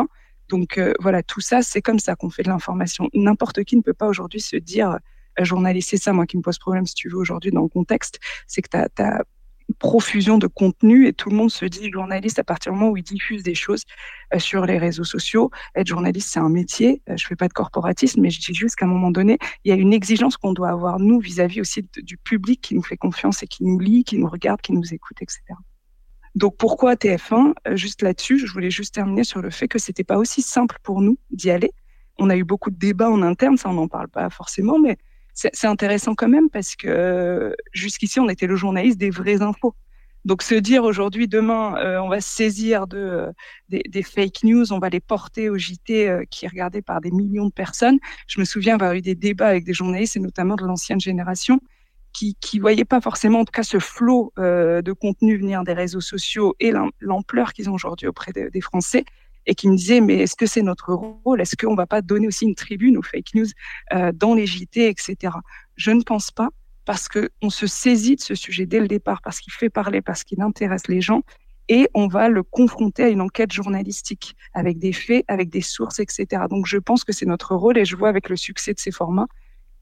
Donc 0.49 0.79
voilà, 0.99 1.21
tout 1.21 1.41
ça, 1.41 1.61
c'est 1.61 1.81
comme 1.81 1.99
ça 1.99 2.15
qu'on 2.15 2.29
fait 2.29 2.43
de 2.43 2.49
l'information. 2.49 3.07
N'importe 3.13 3.63
qui 3.63 3.77
ne 3.77 3.81
peut 3.81 3.93
pas 3.93 4.07
aujourd'hui 4.07 4.41
se 4.41 4.55
dire 4.55 4.97
journaliste, 5.39 5.91
c'est 5.91 5.97
ça 5.97 6.11
moi 6.11 6.25
qui 6.25 6.37
me 6.37 6.41
pose 6.41 6.57
problème 6.57 6.85
si 6.85 6.95
tu 6.95 7.07
veux 7.07 7.17
aujourd'hui 7.17 7.51
dans 7.51 7.61
le 7.61 7.67
contexte, 7.67 8.19
c'est 8.47 8.61
que 8.61 8.69
tu 8.69 9.01
as, 9.01 9.23
profusion 9.77 10.37
de 10.37 10.47
contenu 10.47 11.07
et 11.07 11.13
tout 11.13 11.29
le 11.29 11.35
monde 11.35 11.51
se 11.51 11.65
dit 11.65 11.91
journaliste 11.91 12.39
à 12.39 12.43
partir 12.43 12.71
du 12.71 12.79
moment 12.79 12.91
où 12.91 12.97
il 12.97 13.03
diffuse 13.03 13.43
des 13.43 13.55
choses 13.55 13.83
euh, 14.33 14.39
sur 14.39 14.65
les 14.65 14.77
réseaux 14.77 15.03
sociaux. 15.03 15.51
Être 15.75 15.87
journaliste, 15.87 16.29
c'est 16.31 16.39
un 16.39 16.49
métier. 16.49 17.01
Euh, 17.09 17.17
je 17.17 17.27
fais 17.27 17.35
pas 17.35 17.47
de 17.47 17.53
corporatisme, 17.53 18.21
mais 18.21 18.29
je 18.29 18.39
dis 18.39 18.53
juste 18.53 18.75
qu'à 18.75 18.85
un 18.85 18.89
moment 18.89 19.11
donné, 19.11 19.37
il 19.63 19.69
y 19.69 19.71
a 19.71 19.75
une 19.75 19.93
exigence 19.93 20.37
qu'on 20.37 20.53
doit 20.53 20.69
avoir 20.69 20.99
nous 20.99 21.19
vis-à-vis 21.19 21.57
-vis 21.57 21.61
aussi 21.61 21.87
du 22.03 22.17
public 22.17 22.61
qui 22.61 22.75
nous 22.75 22.83
fait 22.83 22.97
confiance 22.97 23.43
et 23.43 23.47
qui 23.47 23.63
nous 23.63 23.79
lit, 23.79 24.03
qui 24.03 24.17
nous 24.17 24.27
regarde, 24.27 24.61
qui 24.61 24.73
nous 24.73 24.93
écoute, 24.93 25.21
etc. 25.21 25.41
Donc 26.35 26.57
pourquoi 26.57 26.95
TF1 26.95 27.53
euh, 27.67 27.75
Juste 27.75 28.01
là-dessus, 28.01 28.39
je 28.39 28.51
voulais 28.51 28.71
juste 28.71 28.93
terminer 28.93 29.23
sur 29.23 29.41
le 29.41 29.49
fait 29.49 29.67
que 29.67 29.79
c'était 29.79 30.03
pas 30.03 30.17
aussi 30.17 30.41
simple 30.41 30.77
pour 30.83 31.01
nous 31.01 31.17
d'y 31.31 31.51
aller. 31.51 31.71
On 32.17 32.29
a 32.29 32.35
eu 32.35 32.43
beaucoup 32.43 32.69
de 32.69 32.77
débats 32.77 33.09
en 33.09 33.21
interne, 33.21 33.57
ça 33.57 33.69
on 33.69 33.73
n'en 33.73 33.87
parle 33.87 34.09
pas 34.09 34.29
forcément, 34.29 34.77
mais 34.79 34.97
c'est 35.53 35.67
intéressant 35.67 36.15
quand 36.15 36.27
même 36.27 36.49
parce 36.49 36.75
que 36.75 36.87
euh, 36.87 37.53
jusqu'ici 37.71 38.19
on 38.19 38.29
était 38.29 38.47
le 38.47 38.55
journaliste 38.55 38.97
des 38.97 39.09
vraies 39.09 39.41
infos. 39.41 39.75
Donc 40.25 40.43
se 40.43 40.55
dire 40.55 40.83
aujourd'hui, 40.83 41.29
demain, 41.29 41.77
euh, 41.77 41.97
on 42.01 42.09
va 42.09 42.19
se 42.19 42.29
saisir 42.29 42.87
de 42.87 42.97
euh, 42.97 43.31
des, 43.69 44.03
fake 44.03 44.43
news, 44.43 44.73
on 44.73 44.79
va 44.79 44.89
les 44.89 44.99
porter 44.99 45.49
au 45.49 45.57
JT 45.57 46.25
qui 46.29 46.45
est 46.45 46.47
regardé 46.49 46.81
par 46.81 46.99
des 46.99 47.11
millions 47.11 47.45
de 47.45 47.53
personnes. 47.53 47.99
Je 48.27 48.39
me 48.39 48.45
souviens 48.45 48.75
avoir 48.75 48.93
eu 48.93 49.01
des 49.01 49.15
débats 49.15 49.47
avec 49.47 49.63
des 49.63 49.73
journalistes 49.73 50.17
et 50.17 50.19
notamment 50.19 50.55
de 50.55 50.65
l'ancienne 50.65 50.99
génération 50.99 51.61
qui 52.11 52.35
qui 52.41 52.59
voyaient 52.59 52.85
pas 52.85 52.99
forcément 52.99 53.39
en 53.39 53.45
tout 53.45 53.51
cas 53.51 53.63
ce 53.63 53.79
flot 53.79 54.33
de 54.37 54.91
contenu 54.91 55.37
venir 55.37 55.63
des 55.63 55.73
réseaux 55.73 56.01
sociaux 56.01 56.55
et 56.59 56.73
l'ampleur 56.99 57.53
qu'ils 57.53 57.69
ont 57.69 57.73
aujourd'hui 57.73 58.07
auprès 58.07 58.33
de, 58.33 58.49
des 58.49 58.61
Français 58.61 59.05
et 59.45 59.55
qui 59.55 59.67
me 59.69 59.75
disaient 59.75 60.01
mais 60.01 60.15
est-ce 60.15 60.35
que 60.35 60.45
c'est 60.45 60.61
notre 60.61 60.93
rôle? 60.93 61.41
Est-ce 61.41 61.55
qu'on 61.55 61.75
va 61.75 61.87
pas 61.87 62.01
donner 62.01 62.27
aussi 62.27 62.45
une 62.45 62.55
tribune 62.55 62.97
aux 62.97 63.01
fake 63.01 63.33
news 63.35 63.47
euh, 63.93 64.11
dans 64.13 64.33
les 64.33 64.45
JT, 64.45 64.87
etc. 64.87 65.33
Je 65.75 65.91
ne 65.91 66.01
pense 66.01 66.31
pas 66.31 66.49
parce 66.85 67.07
que 67.07 67.29
on 67.41 67.49
se 67.49 67.67
saisit 67.67 68.15
de 68.15 68.21
ce 68.21 68.35
sujet 68.35 68.65
dès 68.65 68.79
le 68.79 68.87
départ 68.87 69.21
parce 69.21 69.39
qu'il 69.39 69.53
fait 69.53 69.69
parler, 69.69 70.01
parce 70.01 70.23
qu'il 70.23 70.41
intéresse 70.41 70.87
les 70.87 71.01
gens 71.01 71.21
et 71.67 71.87
on 71.93 72.07
va 72.07 72.29
le 72.29 72.41
confronter 72.43 73.03
à 73.03 73.09
une 73.09 73.21
enquête 73.21 73.53
journalistique 73.53 74.35
avec 74.53 74.79
des 74.79 74.91
faits, 74.91 75.23
avec 75.27 75.49
des 75.49 75.61
sources, 75.61 75.99
etc. 75.99 76.43
Donc 76.49 76.65
je 76.65 76.77
pense 76.77 77.03
que 77.03 77.13
c'est 77.13 77.27
notre 77.27 77.55
rôle 77.55 77.77
et 77.77 77.85
je 77.85 77.95
vois 77.95 78.09
avec 78.09 78.27
le 78.27 78.35
succès 78.35 78.73
de 78.73 78.79
ces 78.79 78.91
formats 78.91 79.27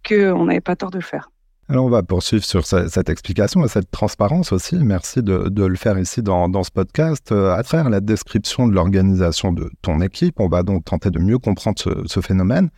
qu'on 0.07 0.45
n'avait 0.45 0.61
pas 0.61 0.75
tort 0.75 0.91
de 0.91 0.97
le 0.97 1.03
faire. 1.03 1.31
Alors 1.69 1.83
on 1.83 1.89
va 1.89 2.01
poursuivre 2.01 2.45
sur 2.45 2.65
cette 2.65 3.09
explication 3.09 3.65
et 3.65 3.67
cette 3.67 3.91
transparence 3.91 4.53
aussi. 4.53 4.77
Merci 4.77 5.21
de, 5.21 5.65
le 5.65 5.75
faire 5.75 5.99
ici 5.99 6.23
dans, 6.23 6.63
ce 6.63 6.71
podcast. 6.71 7.33
Euh, 7.33 7.53
à 7.53 7.61
travers 7.61 7.89
la 7.89 7.99
description 7.99 8.69
de 8.69 8.73
l'organisation 8.73 9.51
de 9.51 9.69
ton 9.81 9.99
équipe, 9.99 10.39
on 10.39 10.47
va 10.47 10.63
donc 10.63 10.85
tenter 10.85 11.11
de 11.11 11.19
mieux 11.19 11.39
comprendre 11.39 11.77
ce, 11.77 12.21
phénomène. 12.21 12.69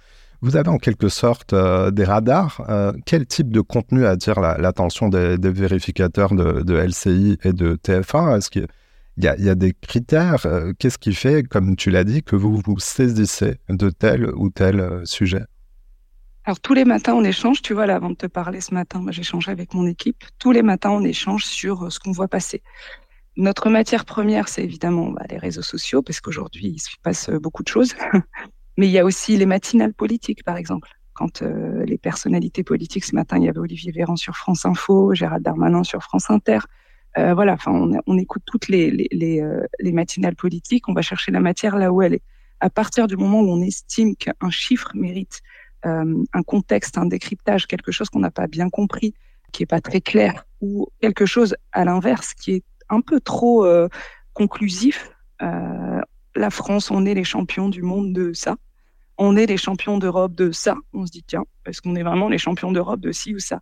Vous 0.41 0.55
avez 0.55 0.69
en 0.69 0.79
quelque 0.79 1.07
sorte 1.07 1.53
euh, 1.53 1.91
des 1.91 2.03
radars. 2.03 2.65
Euh, 2.69 2.91
quel 3.05 3.27
type 3.27 3.51
de 3.51 3.61
contenu 3.61 4.07
attire 4.07 4.39
l'attention 4.39 5.07
la, 5.09 5.37
des, 5.37 5.51
vérificateurs 5.51 6.33
de, 6.33 6.73
LCI 6.73 7.37
et 7.43 7.53
de 7.53 7.75
TF1 7.75 8.37
Est-ce 8.37 8.49
qu'il 8.49 8.65
y, 9.17 9.25
y, 9.25 9.49
a 9.49 9.55
des 9.55 9.73
critères 9.79 10.47
Qu'est-ce 10.79 10.97
qui 10.97 11.13
fait, 11.13 11.43
comme 11.43 11.75
tu 11.75 11.91
l'as 11.91 12.05
dit, 12.05 12.23
que 12.23 12.35
vous 12.35 12.59
vous 12.65 12.79
saisissez 12.79 13.59
de 13.69 13.91
tel 13.91 14.31
ou 14.33 14.49
tel 14.49 15.01
sujet? 15.03 15.43
Alors 16.49 16.59
tous 16.59 16.73
les 16.73 16.83
matins 16.83 17.13
on 17.13 17.23
échange, 17.23 17.61
tu 17.61 17.75
vois 17.75 17.85
là 17.85 17.95
avant 17.95 18.09
de 18.09 18.15
te 18.15 18.25
parler 18.25 18.59
ce 18.59 18.73
matin, 18.73 19.05
j'ai 19.09 19.21
échangé 19.21 19.51
avec 19.51 19.75
mon 19.75 19.85
équipe. 19.85 20.23
Tous 20.39 20.51
les 20.51 20.63
matins 20.63 20.89
on 20.89 21.03
échange 21.03 21.45
sur 21.45 21.83
euh, 21.83 21.89
ce 21.91 21.99
qu'on 21.99 22.11
voit 22.11 22.27
passer. 22.27 22.63
Notre 23.37 23.69
matière 23.69 24.03
première 24.03 24.47
c'est 24.47 24.63
évidemment 24.63 25.11
bah, 25.11 25.21
les 25.29 25.37
réseaux 25.37 25.61
sociaux 25.61 26.01
parce 26.01 26.21
qu'aujourd'hui 26.21 26.69
il 26.69 26.79
se 26.79 26.89
passe 27.03 27.29
euh, 27.29 27.37
beaucoup 27.37 27.61
de 27.61 27.67
choses, 27.67 27.93
mais 28.79 28.87
il 28.87 28.91
y 28.91 28.97
a 28.97 29.05
aussi 29.05 29.37
les 29.37 29.45
matinales 29.45 29.93
politiques 29.93 30.43
par 30.43 30.57
exemple. 30.57 30.89
Quand 31.13 31.43
euh, 31.43 31.85
les 31.85 31.99
personnalités 31.99 32.63
politiques 32.63 33.05
ce 33.05 33.13
matin 33.13 33.37
il 33.37 33.43
y 33.43 33.47
avait 33.47 33.59
Olivier 33.59 33.91
Véran 33.91 34.15
sur 34.15 34.35
France 34.35 34.65
Info, 34.65 35.13
Gérald 35.13 35.43
Darmanin 35.43 35.83
sur 35.83 36.01
France 36.01 36.31
Inter. 36.31 36.61
Voilà, 37.15 37.53
enfin 37.53 37.71
on, 38.07 38.17
écoute 38.17 38.41
toutes 38.45 38.69
les 38.69 38.89
les, 38.89 39.07
les, 39.11 39.43
les 39.79 39.91
matinales 39.91 40.35
politiques, 40.35 40.89
on 40.89 40.93
va 40.93 41.03
chercher 41.03 41.31
la 41.31 41.41
matière 41.41 41.75
là 41.75 41.91
où 41.91 42.01
elle 42.01 42.15
est. 42.15 42.23
À 42.59 42.69
partir 42.69 43.07
du 43.07 43.17
moment 43.17 43.41
où 43.41 43.51
on 43.51 43.61
estime 43.61 44.15
qu'un 44.15 44.49
chiffre 44.49 44.91
mérite 44.95 45.41
un 45.83 46.43
contexte, 46.45 46.97
un 46.97 47.05
décryptage, 47.05 47.67
quelque 47.67 47.91
chose 47.91 48.09
qu'on 48.09 48.19
n'a 48.19 48.31
pas 48.31 48.47
bien 48.47 48.69
compris, 48.69 49.13
qui 49.51 49.63
est 49.63 49.65
pas 49.65 49.81
très 49.81 50.01
clair, 50.01 50.45
ou 50.61 50.87
quelque 51.01 51.25
chose 51.25 51.55
à 51.71 51.85
l'inverse 51.85 52.33
qui 52.33 52.53
est 52.53 52.63
un 52.89 53.01
peu 53.01 53.19
trop 53.19 53.65
euh, 53.65 53.87
conclusif. 54.33 55.11
Euh, 55.41 56.01
la 56.35 56.49
France, 56.49 56.91
on 56.91 57.05
est 57.05 57.13
les 57.13 57.23
champions 57.23 57.69
du 57.69 57.81
monde 57.81 58.13
de 58.13 58.33
ça. 58.33 58.55
On 59.17 59.35
est 59.35 59.45
les 59.45 59.57
champions 59.57 59.97
d'Europe 59.97 60.33
de 60.33 60.51
ça. 60.51 60.75
On 60.93 61.05
se 61.05 61.11
dit 61.11 61.23
tiens, 61.25 61.43
est-ce 61.65 61.81
qu'on 61.81 61.95
est 61.95 62.03
vraiment 62.03 62.29
les 62.29 62.37
champions 62.37 62.71
d'Europe 62.71 62.99
de 62.99 63.11
ci 63.11 63.35
ou 63.35 63.39
ça? 63.39 63.59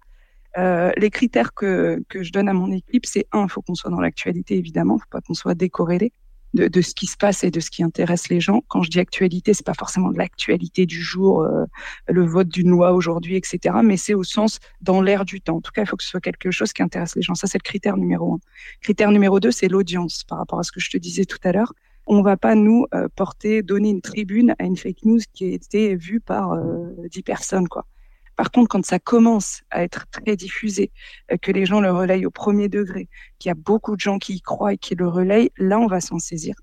Euh, 0.58 0.92
les 0.98 1.10
critères 1.10 1.54
que, 1.54 2.04
que 2.10 2.24
je 2.24 2.32
donne 2.32 2.50
à 2.50 2.54
mon 2.54 2.72
équipe, 2.72 3.06
c'est 3.06 3.28
un, 3.32 3.44
il 3.44 3.50
faut 3.50 3.62
qu'on 3.62 3.76
soit 3.76 3.92
dans 3.92 4.00
l'actualité, 4.00 4.58
évidemment, 4.58 4.98
faut 4.98 5.06
pas 5.10 5.22
qu'on 5.22 5.34
soit 5.34 5.56
décorrélé 5.56 6.12
de, 6.54 6.82
ce 6.82 6.94
qui 6.94 7.06
se 7.08 7.18
passe 7.18 7.44
et 7.44 7.52
de 7.52 7.60
ce 7.60 7.70
qui 7.70 7.84
intéresse 7.84 8.30
les 8.30 8.40
gens. 8.40 8.62
Quand 8.68 8.82
je 8.82 8.90
dis 8.90 9.00
actualité, 9.00 9.54
c'est 9.54 9.66
pas 9.66 9.74
forcément 9.74 10.10
de 10.10 10.18
l'actualité 10.18 10.86
du 10.86 11.02
jour, 11.02 11.42
euh, 11.42 11.66
le 12.08 12.26
vote 12.26 12.48
d'une 12.48 12.70
loi 12.70 12.94
aujourd'hui, 12.94 13.36
etc. 13.36 13.76
Mais 13.84 13.98
c'est 13.98 14.14
au 14.14 14.24
sens 14.24 14.60
dans 14.82 15.02
l'air 15.02 15.26
du 15.26 15.42
temps. 15.42 15.58
En 15.58 15.62
tout 15.62 15.72
cas, 15.72 15.84
il 15.84 15.88
faut 15.88 15.98
que 15.98 16.04
ce 16.04 16.10
soit 16.10 16.22
quelque 16.22 16.52
chose 16.52 16.74
qui 16.74 16.82
intéresse 16.82 17.16
les 17.16 17.22
gens. 17.22 17.36
Ça, 17.36 17.48
c'est 17.48 17.58
le 17.58 17.68
critère 17.68 17.98
numéro 17.98 18.34
un. 18.34 18.40
Critère 18.82 19.12
numéro 19.12 19.40
deux, 19.40 19.52
c'est 19.52 19.68
l'audience. 19.68 20.24
Par 20.24 20.38
rapport 20.38 20.60
à 20.60 20.64
ce 20.64 20.72
que 20.72 20.80
je 20.80 20.90
te 20.90 20.98
disais 20.98 21.26
tout 21.26 21.40
à 21.44 21.52
l'heure, 21.52 21.74
on 22.08 22.22
va 22.22 22.38
pas 22.38 22.56
nous 22.56 22.86
euh, 22.94 23.08
porter, 23.16 23.62
donner 23.62 23.90
une 23.90 24.02
tribune 24.02 24.56
à 24.60 24.64
une 24.64 24.78
fake 24.78 25.04
news 25.04 25.20
qui 25.34 25.46
a 25.46 25.50
été 25.50 25.96
vue 25.96 26.22
par 26.22 26.54
euh, 26.54 26.88
dix 27.12 27.24
personnes, 27.24 27.68
quoi. 27.68 27.86
Par 28.38 28.52
contre, 28.52 28.70
quand 28.70 28.86
ça 28.86 29.00
commence 29.00 29.64
à 29.72 29.84
être 29.84 30.06
très 30.12 30.38
diffusé, 30.38 30.92
euh, 31.32 31.38
que 31.38 31.52
les 31.52 31.66
gens 31.66 31.82
le 31.82 31.92
relayent 31.92 32.26
au 32.26 32.32
premier 32.32 32.70
degré, 32.70 33.10
qu'il 33.40 33.50
y 33.50 33.52
a 33.52 33.56
beaucoup 33.56 33.96
de 33.96 34.00
gens 34.00 34.20
qui 34.20 34.36
y 34.36 34.42
croient 34.42 34.74
et 34.74 34.78
qui 34.78 34.96
le 34.96 35.08
relayent, 35.08 35.52
là, 35.58 35.80
on 35.80 35.88
va 35.88 36.00
s'en 36.00 36.20
saisir 36.20 36.56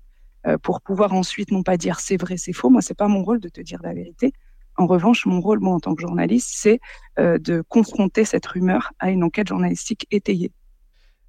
euh, 0.47 0.57
pour 0.57 0.81
pouvoir 0.81 1.13
ensuite 1.13 1.51
non 1.51 1.63
pas 1.63 1.77
dire 1.77 1.99
c'est 1.99 2.17
vrai, 2.17 2.37
c'est 2.37 2.53
faux. 2.53 2.69
Moi, 2.69 2.81
c'est 2.81 2.97
pas 2.97 3.09
mon 3.09 3.23
rôle 3.23 3.41
de 3.41 3.49
te 3.49 3.61
dire 3.61 3.79
la 3.83 3.93
vérité. 3.93 4.31
En 4.77 4.87
revanche, 4.87 5.25
mon 5.25 5.41
rôle, 5.41 5.59
moi, 5.59 5.73
en 5.75 5.79
tant 5.79 5.95
que 5.95 6.01
journaliste, 6.01 6.51
c'est 6.53 6.79
euh, 7.19 7.37
de 7.37 7.61
confronter 7.67 8.25
cette 8.25 8.45
rumeur 8.45 8.91
à 8.99 9.11
une 9.11 9.23
enquête 9.23 9.47
journalistique 9.47 10.07
étayée. 10.11 10.51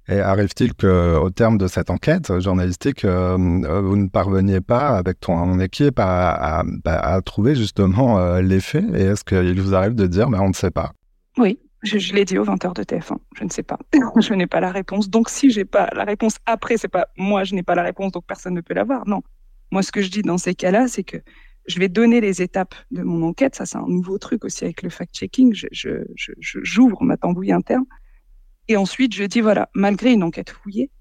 Et 0.09 0.19
arrive-t-il 0.19 0.73
qu'au 0.73 1.29
terme 1.29 1.57
de 1.57 1.67
cette 1.67 1.89
enquête 1.89 2.39
journalistique, 2.39 3.03
euh, 3.03 3.35
vous 3.35 3.97
ne 3.97 4.07
parveniez 4.07 4.61
pas, 4.61 4.97
avec 4.97 5.19
ton 5.19 5.59
équipe, 5.59 5.95
bah, 5.95 6.63
à 6.85 7.21
trouver 7.21 7.55
justement 7.55 8.19
euh, 8.19 8.41
les 8.41 8.61
faits? 8.61 8.85
Et 8.95 9.01
est-ce 9.01 9.25
qu'il 9.25 9.61
vous 9.61 9.75
arrive 9.75 9.95
de 9.95 10.07
dire, 10.07 10.29
mais 10.29 10.39
on 10.39 10.49
ne 10.49 10.53
sait 10.53 10.71
pas? 10.71 10.93
Oui, 11.37 11.59
je, 11.83 11.97
je 11.99 12.13
l'ai 12.13 12.25
dit 12.25 12.37
aux 12.37 12.45
20h 12.45 12.73
de 12.73 12.83
TF1, 12.83 13.17
je 13.35 13.43
ne 13.43 13.49
sais 13.49 13.63
pas. 13.63 13.77
je 14.19 14.33
n'ai 14.33 14.47
pas 14.47 14.59
la 14.59 14.71
réponse. 14.71 15.09
Donc 15.09 15.29
si 15.29 15.51
j'ai 15.51 15.65
pas 15.65 15.89
la 15.93 16.03
réponse 16.03 16.37
après, 16.45 16.77
c'est 16.77 16.87
pas 16.87 17.07
moi, 17.17 17.43
je 17.43 17.53
n'ai 17.53 17.63
pas 17.63 17.75
la 17.75 17.83
réponse, 17.83 18.11
donc 18.11 18.25
personne 18.25 18.53
ne 18.53 18.61
peut 18.61 18.73
l'avoir. 18.73 19.07
Non. 19.07 19.21
Moi, 19.71 19.83
ce 19.83 19.91
que 19.91 20.01
je 20.01 20.09
dis 20.09 20.21
dans 20.21 20.37
ces 20.37 20.55
cas-là, 20.55 20.87
c'est 20.87 21.03
que 21.03 21.17
je 21.67 21.79
vais 21.79 21.89
donner 21.89 22.21
les 22.21 22.41
étapes 22.41 22.75
de 22.91 23.03
mon 23.03 23.27
enquête. 23.27 23.55
Ça, 23.55 23.65
c'est 23.65 23.77
un 23.77 23.87
nouveau 23.87 24.17
truc 24.17 24.45
aussi 24.45 24.63
avec 24.63 24.81
le 24.81 24.89
fact-checking. 24.89 25.53
Je, 25.53 25.89
j'ouvre 26.39 27.03
ma 27.03 27.17
tambouille 27.17 27.51
interne. 27.51 27.83
Et 28.67 28.77
ensuite, 28.77 29.13
je 29.13 29.23
dis, 29.23 29.41
voilà, 29.41 29.69
malgré 29.73 30.11
une 30.11 30.23
enquête 30.23 30.49
fouillée, 30.49 30.91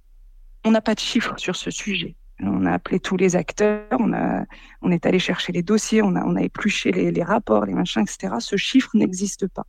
on 0.64 0.70
n'a 0.70 0.80
pas 0.80 0.94
de 0.94 1.00
chiffres 1.00 1.35
sur 1.37 1.56
ce 1.56 1.70
sujet. 1.70 2.16
On 2.40 2.66
a 2.66 2.73
appelé 2.73 3.00
tous 3.00 3.16
les 3.16 3.35
acteurs, 3.35 3.87
on, 3.99 4.12
a, 4.12 4.44
on 4.82 4.90
est 4.90 5.06
allé 5.06 5.18
chercher 5.18 5.52
les 5.52 5.62
dossiers, 5.62 6.02
on 6.02 6.14
a, 6.16 6.25
on 6.25 6.37
a 6.37 6.42
épluché 6.42 6.92
les, 6.92 7.23
rapports, 7.23 7.64
les 7.64 7.73
machins, 7.73 8.02
etc. 8.02 8.35
Ce 8.40 8.56
chiffre 8.56 8.90
n'existe 8.94 9.49
pas. 9.49 9.66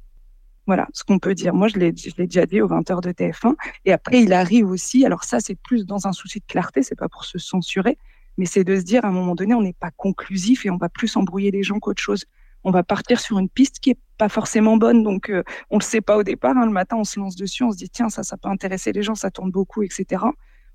Voilà 0.66 0.88
ce 0.92 1.04
qu'on 1.04 1.18
peut 1.18 1.34
dire. 1.34 1.54
Moi, 1.54 1.70
je 1.70 1.77
l'ai, 1.77 1.94
je 1.96 2.12
l'ai 2.18 2.25
déjà 2.25 2.46
dit 2.46 2.60
aux 2.60 2.68
20h 2.68 3.01
de 3.01 3.12
TF1. 3.12 3.56
Et 3.86 3.94
après, 3.94 4.22
il 4.22 4.34
arrive 4.34 4.70
aussi, 4.70 5.06
alors 5.06 5.24
ça, 5.24 5.39
c'est 5.39 5.56
plus 5.56 5.86
dans 5.86 6.08
un 6.08 6.12
souci 6.12 6.39
de 6.39 6.46
clarté, 6.46 6.84
c'est 6.84 6.98
pas 6.98 7.08
pour 7.08 7.24
se 7.24 7.38
censurer, 7.38 7.98
mais 8.38 8.46
c'est 8.46 8.66
de 8.66 8.75
se 8.75 8.84
dire 8.84 9.06
à 9.06 9.08
un 9.08 9.13
moment 9.13 9.34
donné, 9.34 9.54
on 9.54 9.62
n'est 9.62 9.72
pas 9.72 9.92
conclusif 9.92 10.66
et 10.66 10.70
on 10.70 10.77
va 10.77 10.89
plus 10.89 11.16
embrouiller 11.16 11.51
les 11.51 11.63
gens 11.63 11.80
qu'autre 11.80 12.01
chose. 12.01 12.25
On 12.67 12.71
va 12.71 12.83
partir 12.83 13.21
sur 13.21 13.39
une 13.39 13.47
piste 13.47 13.79
qui 13.79 13.91
est 13.91 14.00
pas 14.17 14.27
forcément 14.27 14.75
bonne, 14.75 15.01
donc 15.01 15.29
euh, 15.29 15.41
on 15.69 15.77
le 15.77 15.83
sait 15.83 16.01
pas 16.01 16.17
au 16.17 16.24
départ. 16.24 16.57
Hein, 16.57 16.65
le 16.65 16.71
matin, 16.74 16.97
on 16.97 17.05
se 17.05 17.17
lance 17.17 17.38
dessus, 17.38 17.63
on 17.63 17.71
se 17.71 17.77
dit 17.77 17.89
tiens 17.89 18.09
ça, 18.09 18.24
ça 18.24 18.36
peut 18.36 18.50
intéresser 18.50 18.91
les 18.91 19.03
gens, 19.03 19.15
ça 19.15 19.31
tourne 19.31 19.51
beaucoup, 19.51 19.83
etc. 19.83 20.25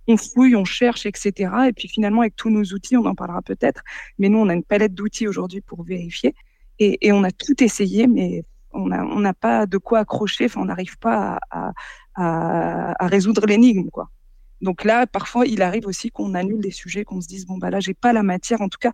On 0.08 0.16
fouille, 0.16 0.56
on 0.56 0.64
cherche, 0.64 1.04
etc. 1.04 1.52
Et 1.68 1.74
puis 1.74 1.88
finalement, 1.88 2.22
avec 2.22 2.34
tous 2.34 2.48
nos 2.48 2.62
outils, 2.62 2.96
on 2.96 3.04
en 3.04 3.14
parlera 3.14 3.42
peut-être, 3.42 3.82
mais 4.16 4.30
nous, 4.30 4.38
on 4.38 4.48
a 4.48 4.54
une 4.54 4.64
palette 4.64 4.94
d'outils 4.94 5.28
aujourd'hui 5.28 5.60
pour 5.60 5.82
vérifier. 5.82 6.34
Et, 6.78 7.12
on 7.12 7.24
a 7.24 7.30
tout 7.30 7.62
essayé, 7.62 8.06
mais 8.06 8.42
on 8.72 8.86
n'a 8.86 9.04
on 9.04 9.30
pas 9.34 9.66
de 9.66 9.76
quoi 9.76 9.98
accrocher. 9.98 10.46
On 10.56 10.64
n'arrive 10.64 10.96
pas 10.96 11.40
à, 11.50 11.72
à 12.16 13.06
résoudre 13.06 13.44
l'énigme, 13.44 13.90
quoi. 13.90 14.08
Donc 14.62 14.84
là, 14.84 15.06
parfois, 15.08 15.44
il 15.46 15.60
arrive 15.60 15.86
aussi 15.86 16.10
qu'on 16.10 16.34
annule 16.34 16.60
des 16.60 16.70
sujets, 16.70 17.04
qu'on 17.04 17.20
se 17.20 17.26
dise 17.26 17.46
bon 17.46 17.58
bah 17.58 17.68
là, 17.70 17.80
j'ai 17.80 17.94
pas 17.94 18.12
la 18.12 18.22
matière. 18.22 18.62
En 18.62 18.68
tout 18.68 18.78
cas, 18.80 18.92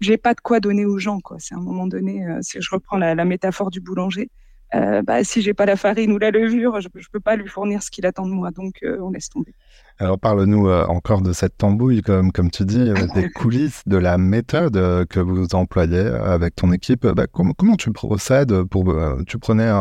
j'ai 0.00 0.16
pas 0.16 0.32
de 0.32 0.40
quoi 0.40 0.60
donner 0.60 0.86
aux 0.86 0.98
gens. 0.98 1.18
C'est 1.38 1.56
un 1.56 1.60
moment 1.60 1.86
donné, 1.88 2.24
euh, 2.24 2.38
si 2.40 2.58
je 2.60 2.68
reprends 2.70 2.96
la, 2.96 3.24
métaphore 3.24 3.70
du 3.70 3.80
boulanger, 3.80 4.30
euh, 4.74 5.02
bah, 5.02 5.24
si 5.24 5.42
j'ai 5.42 5.54
pas 5.54 5.66
la 5.66 5.74
farine 5.74 6.12
ou 6.12 6.18
la 6.18 6.30
levure, 6.30 6.80
je, 6.80 6.88
peux 7.10 7.20
pas 7.20 7.34
lui 7.34 7.48
fournir 7.48 7.82
ce 7.82 7.90
qu'il 7.90 8.06
attend 8.06 8.26
de 8.26 8.32
moi. 8.32 8.52
Donc 8.52 8.76
euh, 8.84 8.98
on 9.00 9.10
laisse 9.10 9.28
tomber. 9.28 9.54
Alors 9.98 10.20
parle-nous 10.20 10.68
euh, 10.68 10.86
encore 10.86 11.20
de 11.20 11.32
cette 11.32 11.56
tambouille, 11.58 12.02
comme, 12.02 12.30
tu 12.52 12.64
dis, 12.64 12.92
des 13.14 13.28
coulisses, 13.30 13.82
de 13.86 13.96
la 13.96 14.18
méthode 14.18 15.06
que 15.08 15.18
vous 15.18 15.54
employez 15.54 15.98
avec 15.98 16.54
ton 16.54 16.70
équipe. 16.70 17.06
Bah, 17.08 17.26
comment, 17.26 17.76
tu 17.76 17.90
procèdes 17.90 18.62
pour 18.64 18.94
Tu 19.26 19.38
prenais 19.38 19.72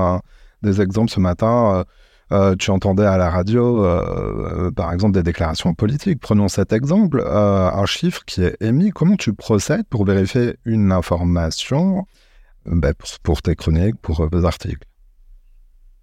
des 0.63 0.81
exemples 0.81 1.11
ce 1.11 1.19
matin. 1.19 1.85
Euh, 2.31 2.55
tu 2.55 2.71
entendais 2.71 3.05
à 3.05 3.17
la 3.17 3.29
radio, 3.29 3.85
euh, 3.85 4.67
euh, 4.67 4.71
par 4.71 4.91
exemple, 4.91 5.13
des 5.13 5.23
déclarations 5.23 5.73
politiques. 5.73 6.19
Prenons 6.19 6.47
cet 6.47 6.73
exemple, 6.73 7.23
un 7.25 7.85
chiffre 7.85 8.23
qui 8.25 8.43
est 8.43 8.57
émis. 8.61 8.91
Comment 8.91 9.15
tu 9.15 9.33
procèdes 9.33 9.85
pour 9.87 10.05
vérifier 10.05 10.57
une 10.65 10.91
information 10.91 12.05
ben, 12.65 12.93
pour, 13.23 13.41
tes 13.41 13.55
chroniques, 13.55 13.95
pour 14.01 14.27
vos 14.29 14.45
articles? 14.45 14.85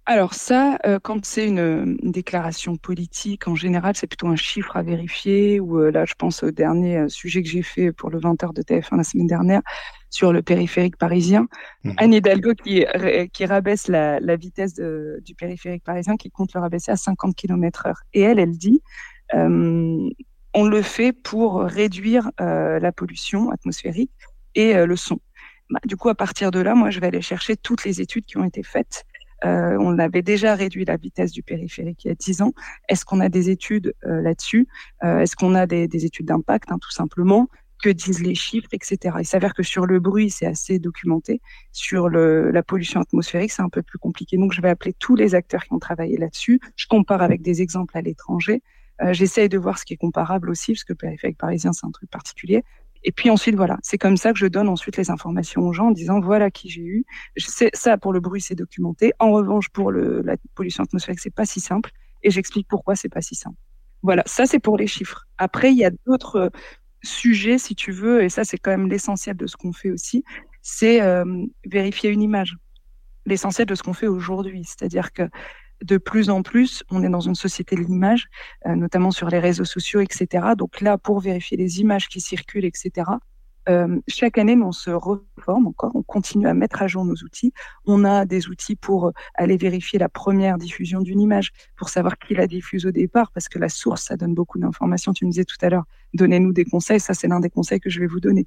Alors 0.07 0.35
ça, 0.35 0.77
euh, 0.85 0.99
quand 1.01 1.25
c'est 1.25 1.47
une, 1.47 1.97
déclaration 2.03 2.75
politique, 2.77 3.47
en 3.47 3.55
général, 3.55 3.95
c'est 3.95 4.05
plutôt 4.05 4.27
un 4.27 4.35
chiffre 4.35 4.77
à 4.77 4.83
vérifier. 4.83 5.59
Ou 5.59 5.79
euh, 5.79 5.89
là, 5.89 6.05
je 6.05 6.13
pense 6.13 6.43
au 6.43 6.51
dernier 6.51 6.97
euh, 6.97 7.09
sujet 7.09 7.41
que 7.41 7.49
j'ai 7.49 7.63
fait 7.63 7.91
pour 7.91 8.11
le 8.11 8.19
20h 8.19 8.53
de 8.53 8.61
TF1 8.61 8.97
la 8.97 9.03
semaine 9.03 9.25
dernière 9.25 9.61
sur 10.11 10.31
le 10.31 10.43
périphérique 10.43 10.97
parisien. 10.97 11.47
Mmh. 11.83 11.91
Anne 11.97 12.13
Hidalgo 12.13 12.53
qui, 12.53 12.85
qui 13.33 13.45
rabaisse 13.45 13.87
la, 13.87 14.19
la 14.19 14.35
vitesse 14.35 14.75
de, 14.75 15.19
du 15.25 15.33
périphérique 15.33 15.83
parisien, 15.83 16.17
qui 16.17 16.29
compte 16.29 16.53
le 16.53 16.59
rabaisser 16.59 16.91
à 16.91 16.97
50 16.97 17.35
km 17.35 17.87
heure. 17.87 17.99
Et 18.13 18.21
elle, 18.21 18.39
elle 18.39 18.57
dit, 18.57 18.81
on 19.33 20.63
le 20.63 20.81
fait 20.83 21.11
pour 21.11 21.63
réduire 21.63 22.31
la 22.39 22.91
pollution 22.93 23.49
atmosphérique 23.49 24.11
et 24.53 24.73
le 24.85 24.95
son. 24.95 25.19
Bah, 25.69 25.79
du 25.85 25.97
coup, 25.97 26.07
à 26.07 26.15
partir 26.15 26.51
de 26.51 26.59
là, 26.59 26.75
moi, 26.75 26.91
je 26.91 26.99
vais 27.01 27.07
aller 27.07 27.21
chercher 27.21 27.57
toutes 27.57 27.83
les 27.83 27.99
études 27.99 28.25
qui 28.25 28.37
ont 28.37 28.45
été 28.45 28.63
faites 28.63 29.03
euh, 29.45 29.77
on 29.79 29.99
avait 29.99 30.21
déjà 30.21 30.55
réduit 30.55 30.85
la 30.85 30.97
vitesse 30.97 31.31
du 31.31 31.43
périphérique 31.43 32.05
il 32.05 32.07
y 32.09 32.11
a 32.11 32.15
10 32.15 32.41
ans. 32.41 32.53
Est-ce 32.89 33.05
qu'on 33.05 33.19
a 33.19 33.29
des 33.29 33.49
études 33.49 33.93
euh, 34.05 34.21
là-dessus? 34.21 34.67
Euh, 35.03 35.19
Est-ce 35.19 35.35
qu'on 35.35 35.55
a 35.55 35.67
des, 35.67 36.05
études 36.05 36.25
d'impact, 36.25 36.71
hein, 36.71 36.77
tout 36.81 36.91
simplement? 36.91 37.47
Que 37.83 37.89
disent 37.89 38.23
les 38.23 38.35
chiffres, 38.35 38.69
etc. 38.71 39.17
Il 39.19 39.25
s'avère 39.25 39.53
que 39.53 39.61
sur 39.61 39.85
le 39.85 39.99
bruit, 39.99 40.29
c'est 40.29 40.47
assez 40.47 40.79
documenté. 40.79 41.41
Sur 41.71 42.09
la 42.09 42.63
pollution 42.63 43.01
atmosphérique, 43.01 43.51
c'est 43.51 43.61
un 43.61 43.69
peu 43.69 43.83
plus 43.83 43.99
compliqué. 43.99 44.37
Donc, 44.37 44.53
je 44.53 44.61
vais 44.61 44.69
appeler 44.69 44.93
tous 44.97 45.15
les 45.15 45.35
acteurs 45.35 45.63
qui 45.63 45.73
ont 45.73 45.79
travaillé 45.79 46.17
là-dessus. 46.17 46.59
Je 46.77 46.87
compare 46.87 47.21
avec 47.21 47.41
des 47.41 47.61
exemples 47.61 47.97
à 47.97 48.01
l'étranger. 48.01 48.63
J'essaye 49.11 49.49
de 49.49 49.57
voir 49.57 49.77
ce 49.77 49.83
qui 49.83 49.93
est 49.93 49.97
comparable 49.97 50.49
aussi, 50.49 50.71
parce 50.71 50.85
que 50.85 50.93
le 50.93 50.97
périphérique 50.97 51.37
parisien, 51.37 51.73
c'est 51.73 51.85
un 51.85 51.91
truc 51.91 52.09
particulier. 52.09 52.63
Et 53.07 53.11
puis 53.11 53.29
ensuite, 53.29 53.55
voilà, 53.55 53.77
c'est 53.83 53.99
comme 53.99 54.17
ça 54.17 54.33
que 54.33 54.39
je 54.39 54.47
donne 54.47 54.67
ensuite 54.67 54.97
les 54.97 55.11
informations 55.11 55.61
aux 55.61 55.71
gens 55.73 55.87
en 55.87 55.91
disant 55.91 56.19
voilà 56.19 56.49
qui 56.49 56.69
j'ai 56.69 56.81
eu. 56.81 57.05
Ça, 57.37 57.97
pour 57.99 58.11
le 58.11 58.19
bruit, 58.19 58.41
c'est 58.41 58.55
documenté. 58.55 59.13
En 59.19 59.31
revanche, 59.31 59.69
pour 59.69 59.91
la 59.91 60.35
pollution 60.55 60.83
atmosphérique, 60.83 61.19
c'est 61.19 61.33
pas 61.33 61.45
si 61.45 61.59
simple. 61.59 61.91
Et 62.23 62.31
j'explique 62.31 62.67
pourquoi 62.67 62.95
c'est 62.95 63.09
pas 63.09 63.21
si 63.21 63.35
simple. 63.35 63.57
Voilà, 64.01 64.23
ça 64.25 64.47
c'est 64.47 64.59
pour 64.59 64.75
les 64.77 64.87
chiffres. 64.87 65.27
Après, 65.37 65.71
il 65.71 65.77
y 65.77 65.85
a 65.85 65.91
d'autres 66.07 66.35
euh, 66.35 66.49
sujets, 67.03 67.59
si 67.59 67.75
tu 67.75 67.91
veux, 67.91 68.23
et 68.23 68.29
ça 68.29 68.43
c'est 68.43 68.57
quand 68.57 68.71
même 68.71 68.89
l'essentiel 68.89 69.37
de 69.37 69.45
ce 69.45 69.55
qu'on 69.55 69.71
fait 69.71 69.91
aussi, 69.91 70.23
c'est 70.63 71.01
euh, 71.01 71.45
vérifier 71.65 72.09
une 72.09 72.23
image. 72.23 72.57
L'essentiel 73.27 73.67
de 73.67 73.75
ce 73.75 73.83
qu'on 73.83 73.93
fait 73.93 74.07
aujourd'hui, 74.07 74.63
c'est-à-dire 74.63 75.13
que 75.13 75.29
de 75.85 75.97
plus 75.97 76.29
en 76.29 76.41
plus, 76.41 76.83
on 76.89 77.03
est 77.03 77.09
dans 77.09 77.21
une 77.21 77.35
société 77.35 77.75
de 77.75 77.81
l'image, 77.81 78.27
euh, 78.65 78.75
notamment 78.75 79.11
sur 79.11 79.29
les 79.29 79.39
réseaux 79.39 79.65
sociaux, 79.65 80.01
etc. 80.01 80.47
Donc 80.57 80.81
là, 80.81 80.97
pour 80.97 81.19
vérifier 81.19 81.57
les 81.57 81.79
images 81.79 82.07
qui 82.07 82.21
circulent, 82.21 82.65
etc., 82.65 83.11
euh, 83.67 83.99
chaque 84.07 84.37
année, 84.37 84.55
on 84.61 84.71
se 84.71 84.91
reforme 84.91 85.67
encore, 85.67 85.91
on 85.95 86.03
continue 86.03 86.47
à 86.47 86.53
mettre 86.53 86.83
à 86.83 86.87
jour 86.87 87.03
nos 87.03 87.15
outils. 87.15 87.51
On 87.85 88.03
a 88.03 88.25
des 88.25 88.47
outils 88.47 88.75
pour 88.75 89.11
aller 89.33 89.57
vérifier 89.57 89.97
la 89.97 90.09
première 90.09 90.57
diffusion 90.57 91.01
d'une 91.01 91.19
image, 91.19 91.51
pour 91.75 91.89
savoir 91.89 92.17
qui 92.17 92.35
la 92.35 92.45
diffuse 92.45 92.85
au 92.85 92.91
départ, 92.91 93.31
parce 93.31 93.49
que 93.49 93.57
la 93.57 93.69
source, 93.69 94.03
ça 94.03 94.17
donne 94.17 94.35
beaucoup 94.35 94.59
d'informations. 94.59 95.13
Tu 95.13 95.25
me 95.25 95.31
disais 95.31 95.45
tout 95.45 95.57
à 95.61 95.69
l'heure, 95.69 95.85
donnez-nous 96.13 96.53
des 96.53 96.65
conseils. 96.65 96.99
Ça, 96.99 97.13
c'est 97.13 97.27
l'un 97.27 97.39
des 97.39 97.49
conseils 97.49 97.79
que 97.79 97.89
je 97.89 97.99
vais 97.99 98.07
vous 98.07 98.19
donner. 98.19 98.45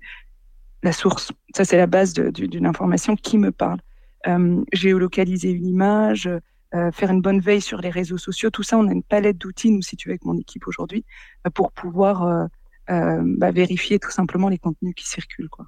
La 0.85 0.93
source, 0.93 1.33
ça, 1.55 1.65
c'est 1.65 1.77
la 1.77 1.89
base 1.89 2.13
d'une 2.15 2.67
information 2.67 3.17
qui 3.17 3.39
me 3.39 3.51
parle. 3.51 3.81
Euh, 4.27 4.65
géolocaliser 4.73 5.51
une 5.51 5.67
image, 5.67 6.29
euh, 6.75 6.91
faire 6.93 7.11
une 7.11 7.23
bonne 7.23 7.41
veille 7.41 7.63
sur 7.63 7.81
les 7.81 7.89
réseaux 7.89 8.19
sociaux. 8.19 8.51
Tout 8.51 8.63
ça, 8.63 8.77
on 8.77 8.87
a 8.89 8.93
une 8.93 9.03
palette 9.03 9.39
d'outils, 9.39 9.71
nous, 9.71 9.81
situés 9.81 10.11
avec 10.11 10.27
mon 10.27 10.37
équipe 10.37 10.67
aujourd'hui, 10.67 11.03
euh, 11.47 11.51
pour 11.51 11.73
pouvoir 11.73 12.47
euh, 12.91 13.23
bah, 13.39 13.51
vérifier 13.53 13.99
tout 13.99 14.11
simplement 14.11 14.51
les 14.51 14.59
contenus 14.59 14.95
qui 14.95 15.09
circulent. 15.09 15.49
Quoi. 15.49 15.65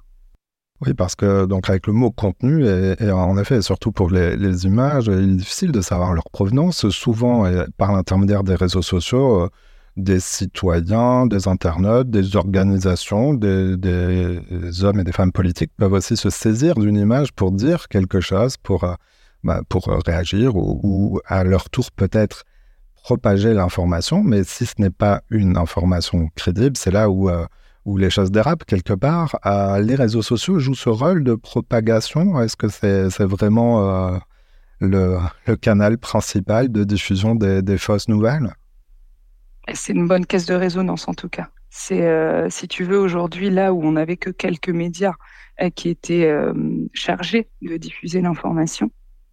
Oui, 0.81 0.93
parce 0.93 1.15
que 1.15 1.45
donc 1.45 1.69
avec 1.69 1.87
le 1.87 1.93
mot 1.93 2.11
contenu, 2.11 2.67
et, 2.67 3.11
en 3.11 3.35
effet, 3.39 3.63
surtout 3.63 3.91
pour 3.91 4.11
les, 4.11 4.65
images, 4.65 5.07
il 5.07 5.33
est 5.33 5.35
difficile 5.37 5.71
de 5.71 5.81
savoir 5.81 6.13
leur 6.13 6.29
provenance. 6.31 6.87
Souvent, 6.89 7.51
par 7.77 7.93
l'intermédiaire 7.93 8.43
des 8.43 8.55
réseaux 8.55 8.81
sociaux, 8.83 9.49
des 9.97 10.19
citoyens, 10.19 11.25
des 11.25 11.47
internautes, 11.47 12.11
des 12.11 12.35
organisations, 12.35 13.33
des, 13.33 13.75
des, 13.75 14.83
hommes 14.83 14.99
et 14.99 15.03
des 15.03 15.11
femmes 15.11 15.31
politiques 15.31 15.71
peuvent 15.77 15.93
aussi 15.93 16.15
se 16.15 16.29
saisir 16.29 16.75
d'une 16.75 16.97
image 16.97 17.31
pour 17.33 17.51
dire 17.51 17.87
quelque 17.87 18.19
chose, 18.19 18.57
pour 18.57 18.85
bah, 19.43 19.61
pour 19.69 19.87
euh, 19.89 19.97
réagir 20.05 20.55
ou, 20.55 21.19
à 21.25 21.43
leur 21.43 21.69
tour 21.71 21.91
peut-être 21.91 22.43
propager 23.03 23.55
l'information, 23.55 24.21
mais 24.23 24.43
si 24.43 24.67
ce 24.67 24.75
n'est 24.77 24.91
pas 24.91 25.23
une 25.31 25.57
information 25.57 26.29
crédible, 26.35 26.77
c'est 26.77 26.91
là 26.91 27.09
où, 27.09 27.27
euh, 27.27 27.47
où 27.85 27.97
les 27.97 28.11
choses 28.11 28.29
dérapent 28.29 28.65
quelque 28.65 28.93
part. 28.93 29.39
Euh, 29.47 29.79
les 29.79 29.95
réseaux 29.95 30.21
sociaux 30.21 30.59
jouent 30.59 30.75
ce 30.75 30.89
rôle 30.89 31.23
de 31.23 31.33
propagation. 31.33 32.39
Est-ce 32.39 32.55
que 32.55 32.67
c'est 32.67 33.23
vraiment 33.23 34.21
le, 34.79 35.17
le, 35.47 35.55
canal 35.55 35.97
principal 35.97 36.71
de 36.71 36.83
diffusion 36.83 37.33
des, 37.33 37.63
des 37.63 37.79
fausses 37.79 38.07
nouvelles? 38.07 38.53
C'est 39.73 39.93
une 39.93 40.07
bonne 40.07 40.27
caisse 40.27 40.45
de 40.45 40.53
résonance 40.53 41.07
en 41.07 41.15
tout 41.15 41.29
cas. 41.29 41.49
C'est, 41.71 42.05
si 42.51 42.67
tu 42.67 42.83
veux, 42.83 42.99
aujourd'hui, 42.99 43.49
là 43.49 43.73
où 43.73 43.81
on 43.83 43.93
n'avait 43.93 44.17
que 44.17 44.29
quelques 44.29 44.69
médias 44.69 45.13
qui 45.73 45.89
étaient 45.89 46.31
chargés 46.93 47.49
de 47.63 47.77
diffuser 47.77 48.21
l'information, 48.21 48.91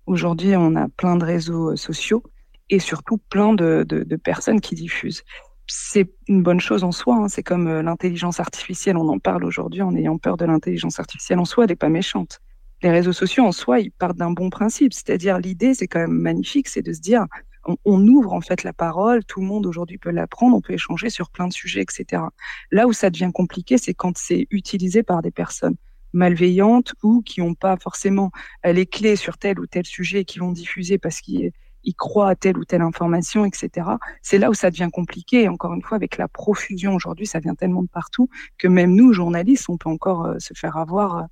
Aujourd'hui, 0.08 0.56
on 0.56 0.74
a 0.74 0.88
plein 0.88 1.16
de 1.16 1.24
réseaux 1.26 1.72
euh, 1.72 1.76
sociaux 1.76 2.22
et 2.70 2.78
surtout 2.78 3.18
plein 3.28 3.52
de, 3.52 3.84
personnes 4.24 4.62
qui 4.62 4.74
diffusent. 4.74 5.22
C'est 5.66 6.10
une 6.28 6.42
bonne 6.42 6.60
chose 6.60 6.82
en 6.82 6.92
soi. 6.92 7.16
Hein. 7.16 7.28
C'est 7.28 7.42
comme 7.42 7.68
euh, 7.68 7.82
l'intelligence 7.82 8.40
artificielle. 8.40 8.96
On 8.96 9.06
en 9.08 9.18
parle 9.18 9.44
aujourd'hui 9.44 9.82
en 9.82 9.94
ayant 9.94 10.16
peur 10.16 10.38
de 10.38 10.46
l'intelligence 10.46 10.98
artificielle 10.98 11.38
en 11.38 11.44
soi. 11.44 11.64
Elle 11.64 11.70
n'est 11.72 11.76
pas 11.76 11.90
méchante. 11.90 12.40
Les 12.82 12.90
réseaux 12.90 13.12
sociaux 13.12 13.44
en 13.44 13.52
soi, 13.52 13.80
ils 13.80 13.90
partent 13.90 14.16
d'un 14.16 14.30
bon 14.30 14.48
principe. 14.48 14.94
C'est-à-dire, 14.94 15.38
l'idée, 15.38 15.74
c'est 15.74 15.88
quand 15.88 16.00
même 16.00 16.18
magnifique, 16.18 16.68
c'est 16.68 16.80
de 16.80 16.94
se 16.94 17.00
dire, 17.00 17.26
on, 17.66 17.76
on, 17.84 18.00
ouvre 18.08 18.32
en 18.32 18.40
fait 18.40 18.62
la 18.62 18.72
parole. 18.72 19.26
Tout 19.26 19.42
le 19.42 19.46
monde 19.46 19.66
aujourd'hui 19.66 19.98
peut 19.98 20.10
l'apprendre. 20.10 20.56
On 20.56 20.62
peut 20.62 20.72
échanger 20.72 21.10
sur 21.10 21.28
plein 21.28 21.48
de 21.48 21.52
sujets, 21.52 21.82
etc. 21.82 22.22
Là 22.70 22.86
où 22.86 22.94
ça 22.94 23.10
devient 23.10 23.30
compliqué, 23.34 23.76
c'est 23.76 23.92
quand 23.92 24.16
c'est 24.16 24.46
utilisé 24.50 25.02
par 25.02 25.20
des 25.20 25.32
personnes 25.32 25.76
malveillantes 26.12 26.94
ou 27.02 27.22
qui 27.22 27.40
n'ont 27.40 27.54
pas 27.54 27.76
forcément 27.76 28.30
euh, 28.66 28.72
les 28.72 28.86
clés 28.86 29.16
sur 29.16 29.38
tel 29.38 29.58
ou 29.60 29.66
tel 29.66 29.86
sujet 29.86 30.20
et 30.20 30.24
qui 30.24 30.38
vont 30.38 30.52
diffuser 30.52 30.98
parce 30.98 31.20
qu'ils 31.20 31.52
croient 31.96 32.30
à 32.30 32.34
telle 32.34 32.58
ou 32.58 32.64
telle 32.64 32.82
information, 32.82 33.44
etc. 33.44 33.88
C'est 34.22 34.38
là 34.38 34.50
où 34.50 34.54
ça 34.54 34.70
devient 34.70 34.88
compliqué. 34.92 35.48
Encore 35.48 35.74
une 35.74 35.82
fois, 35.82 35.96
avec 35.96 36.16
la 36.16 36.28
profusion 36.28 36.94
aujourd'hui, 36.94 37.26
ça 37.26 37.40
vient 37.40 37.54
tellement 37.54 37.82
de 37.82 37.88
partout 37.88 38.28
que 38.58 38.68
même 38.68 38.94
nous, 38.94 39.12
journalistes, 39.12 39.68
on 39.68 39.76
peut 39.76 39.90
encore 39.90 40.26
euh, 40.26 40.38
se 40.38 40.54
faire 40.54 40.76
avoir 40.76 41.26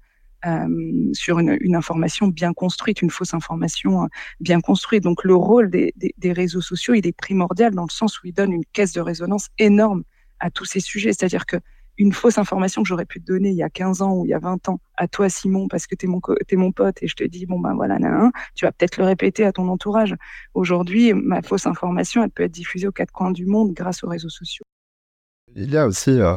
euh, 0.45 1.11
sur 1.13 1.39
une, 1.39 1.75
information 1.75 2.29
bien 2.29 2.53
construite, 2.53 3.03
une 3.03 3.11
fausse 3.11 3.35
information 3.35 4.09
bien 4.41 4.61
construite. 4.61 5.03
Donc 5.03 5.25
le 5.25 5.35
rôle 5.35 5.71
des, 5.71 5.93
des, 5.97 6.15
des, 6.19 6.33
réseaux 6.33 6.61
sociaux, 6.61 6.95
il 6.95 7.07
est 7.07 7.17
primordial 7.17 7.75
dans 7.75 7.85
le 7.85 7.91
sens 7.91 8.23
où 8.23 8.27
il 8.27 8.33
donne 8.33 8.53
une 8.53 8.65
caisse 8.73 8.93
de 8.93 9.01
résonance 9.01 9.49
énorme 9.59 10.05
à 10.39 10.51
tous 10.51 10.65
ces 10.65 10.81
sujets. 10.81 11.13
C'est-à-dire 11.13 11.47
que 11.47 11.57
une 11.99 12.13
fausse 12.13 12.39
information 12.39 12.83
que 12.83 12.89
j'aurais 12.89 13.07
pu 13.07 13.21
te 13.21 13.27
donner 13.27 13.51
il 13.51 13.57
y 13.57 13.63
a 13.63 13.71
15 13.71 14.03
ans 14.03 14.13
ou 14.13 14.27
il 14.27 14.31
y 14.31 14.35
a 14.35 14.39
20 14.39 14.69
ans 14.69 14.81
à 14.97 15.09
toi, 15.09 15.29
Simon, 15.29 15.69
parce 15.69 15.87
que 15.87 15.95
tu 15.95 16.07
es 16.07 16.09
mon, 16.09 16.21
es 16.49 16.57
mon 16.57 16.73
pote 16.73 17.03
et 17.03 17.09
je 17.09 17.15
te 17.15 17.25
dis, 17.25 17.47
bon, 17.47 17.59
ben 17.61 17.75
voilà, 17.75 17.99
nan, 17.99 18.31
tu 18.55 18.65
vas 18.65 18.73
peut-être 18.73 18.99
le 18.99 19.05
répéter 19.05 19.45
à 19.45 19.53
ton 19.53 19.69
entourage. 19.69 20.15
Aujourd'hui, 20.55 21.13
ma 21.15 21.43
fausse 21.43 21.67
information, 21.67 22.23
elle 22.23 22.31
peut 22.31 22.45
être 22.45 22.53
diffusée 22.53 22.87
aux 22.87 22.93
quatre 22.93 23.13
coins 23.13 23.31
du 23.31 23.47
monde 23.47 23.73
grâce 23.73 24.05
aux 24.05 24.09
réseaux 24.09 24.29
sociaux. 24.29 24.65
Il 25.55 25.71
y 25.71 25.77
a 25.77 25.87
aussi, 25.87 26.11
euh, 26.11 26.37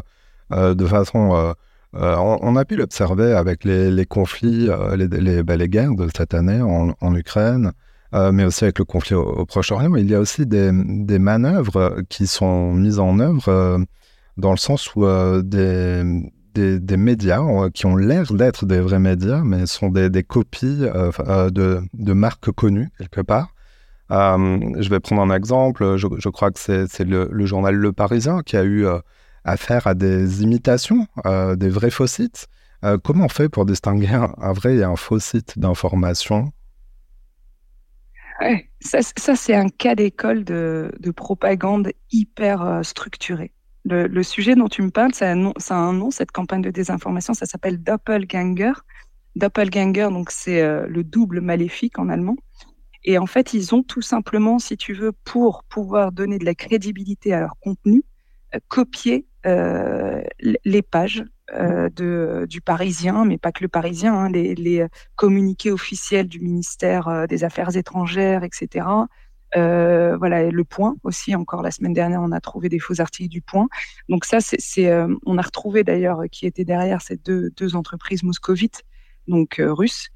euh, 0.52 0.74
de 0.74 0.86
façon, 0.86 1.54
euh, 1.96 2.16
on, 2.16 2.56
a 2.56 2.66
pu 2.66 2.76
l'observer 2.76 3.34
avec 3.34 3.64
les, 3.64 4.06
conflits, 4.06 4.70
les, 4.96 5.08
les, 5.08 5.70
guerres 5.70 5.96
de 5.96 6.08
cette 6.16 6.34
année 6.34 6.62
en, 6.62 7.16
Ukraine, 7.16 7.74
mais 8.14 8.46
aussi 8.46 8.64
avec 8.66 8.78
le 8.78 8.86
conflit 8.86 9.16
au, 9.16 9.46
Proche-Orient. 9.46 9.96
Il 9.96 10.10
y 10.10 10.14
a 10.14 10.20
aussi 10.20 10.46
des, 10.46 10.72
manœuvres 10.72 12.02
qui 12.08 12.28
sont 12.28 12.74
mises 12.74 13.00
en 13.00 13.20
œuvre 13.20 13.84
dans 14.38 14.52
le 14.52 14.58
sens 14.58 14.96
où 14.96 15.06
euh, 15.06 15.42
des, 15.42 16.80
des, 16.80 16.98
médias 16.98 17.42
euh, 17.42 17.70
qui 17.70 17.86
ont 17.86 17.96
l'air 17.96 18.32
d'être 18.34 18.66
des 18.66 18.80
vrais 18.80 19.00
médias, 19.00 19.42
mais 19.44 19.66
sont 19.66 19.90
des, 19.90 20.10
des 20.10 20.24
copies 20.24 20.82
euh, 20.82 21.50
de, 21.50 21.82
de, 21.94 22.14
marques 22.14 22.52
connues 22.52 22.90
quelque 22.98 23.22
part. 23.22 23.54
je 24.10 24.90
vais 24.90 25.00
prendre 25.00 25.22
un 25.22 25.36
exemple. 25.36 25.98
Je, 25.98 26.30
crois 26.30 26.52
que 26.52 26.60
c'est 26.60 27.00
le, 27.00 27.30
le, 27.32 27.46
journal 27.46 27.76
Le 27.76 27.92
Parisien 27.92 28.42
qui 28.42 28.58
a 28.58 28.64
eu 28.64 28.86
affaire 29.44 29.88
à 29.88 29.94
des 29.94 30.44
imitations, 30.44 31.08
des 31.26 31.70
vrais 31.70 31.92
faux 31.92 32.08
sites. 32.08 32.48
comment 33.04 33.26
on 33.26 33.30
fait 33.30 33.50
pour 33.50 33.66
distinguer 33.66 34.10
un, 34.10 34.54
vrai 34.54 34.78
et 34.78 34.84
un 34.84 34.96
faux 34.96 35.20
site 35.20 35.60
d'information? 35.60 36.52
Ça, 38.80 39.00
ça 39.02 39.36
c'est 39.36 39.54
un 39.54 39.68
cas 39.68 39.96
d'école 39.96 40.46
de, 40.46 40.94
de, 41.00 41.12
propagande 41.12 41.92
hyper 42.10 42.80
structurée. 42.84 43.52
Le, 43.90 44.24
sujet 44.24 44.56
dont 44.56 44.68
tu 44.68 44.84
me 44.84 44.92
parles, 44.92 45.16
ça 45.16 45.32
a, 45.32 45.34
un 45.34 45.94
nom, 45.94 46.12
cette 46.12 46.32
campagne 46.32 46.62
de 46.62 46.70
désinformation, 46.70 47.34
ça 47.34 47.48
s'appelle 47.48 47.82
Doppelganger. 47.82 48.74
Doppelganger, 49.36 50.10
donc 50.12 50.30
c'est 50.30 50.62
euh, 50.62 50.86
le 50.88 51.04
double 51.04 51.42
maléfique 51.42 51.98
en 51.98 52.08
allemand. 52.08 52.36
Et 53.04 53.18
en 53.18 53.26
fait, 53.26 53.54
ils 53.56 53.74
ont 53.74 53.82
tout 53.82 54.02
simplement, 54.02 54.60
si 54.60 54.78
tu 54.78 54.94
veux, 54.94 55.12
pour 55.12 55.64
pouvoir 55.64 56.12
donner 56.12 56.38
de 56.38 56.46
la 56.46 56.54
crédibilité 56.54 57.34
à 57.34 57.40
leur 57.40 57.58
contenu, 57.60 58.04
euh, 58.54 58.60
copié 58.68 59.26
euh, 59.48 60.22
les 60.40 60.82
pages 60.82 61.24
de, 61.52 62.46
du 62.48 62.62
Parisien, 62.62 63.26
mais 63.26 63.40
pas 63.40 63.52
que 63.52 63.64
le 63.64 63.70
Parisien, 63.70 64.14
hein, 64.14 64.30
les, 64.30 64.86
communiqués 65.16 65.72
officiels 65.72 66.28
du 66.28 66.40
ministère 66.40 67.26
des 67.28 67.44
Affaires 67.44 67.76
étrangères, 67.76 68.44
etc., 68.44 68.86
euh, 69.56 70.18
voilà, 70.18 70.50
le 70.50 70.64
Point 70.64 70.96
aussi. 71.04 71.36
Encore 71.36 71.62
la 71.62 71.72
semaine 71.72 71.94
dernière, 71.94 72.22
on 72.22 72.32
a 72.32 72.40
trouvé 72.40 72.70
des 72.70 72.80
faux 72.80 73.02
articles 73.02 73.30
du 73.30 73.42
Point. 73.42 73.68
Donc 74.08 74.26
ça, 74.26 74.40
c'est, 74.42 74.88
euh, 74.88 75.14
on 75.26 75.38
a 75.38 75.42
retrouvé 75.42 75.84
d'ailleurs 75.84 76.24
qui 76.32 76.46
était 76.46 76.66
derrière 76.66 77.02
ces 77.02 77.18
deux, 77.18 77.50
deux 77.58 77.76
entreprises 77.76 78.24
moscovites, 78.24 78.84
donc 79.28 79.60
euh, 79.60 79.74
russes, 79.74 80.10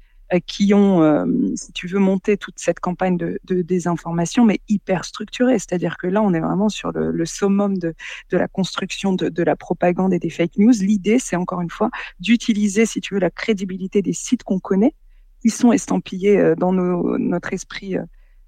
qui 0.46 0.74
ont, 0.74 1.26
si 1.54 1.70
tu 1.72 1.86
veux, 1.86 2.00
monté 2.00 2.36
toute 2.36 2.58
cette 2.58 2.80
campagne 2.80 3.16
de, 3.16 3.38
de 3.44 3.62
désinformation, 3.62 4.44
mais 4.44 4.58
hyper 4.68 5.04
structurée. 5.04 5.60
C'est-à-dire 5.60 5.96
que 5.96 6.08
là, 6.08 6.22
on 6.22 6.34
est 6.34 6.40
vraiment 6.40 6.68
sur 6.68 6.90
le, 6.90 7.12
le 7.12 7.24
summum 7.24 7.78
de, 7.78 7.94
de 8.30 8.36
la 8.36 8.48
construction 8.48 9.12
de, 9.12 9.28
de 9.28 9.42
la 9.44 9.54
propagande 9.54 10.12
et 10.12 10.18
des 10.18 10.30
fake 10.30 10.56
news. 10.56 10.72
L'idée, 10.80 11.20
c'est 11.20 11.36
encore 11.36 11.60
une 11.60 11.70
fois 11.70 11.90
d'utiliser, 12.18 12.84
si 12.84 13.00
tu 13.00 13.14
veux, 13.14 13.20
la 13.20 13.30
crédibilité 13.30 14.02
des 14.02 14.14
sites 14.14 14.42
qu'on 14.42 14.58
connaît, 14.58 14.94
qui 15.40 15.50
sont 15.50 15.72
estampillés 15.72 16.54
dans 16.56 16.72
nos, 16.72 17.16
notre 17.18 17.52
esprit 17.52 17.96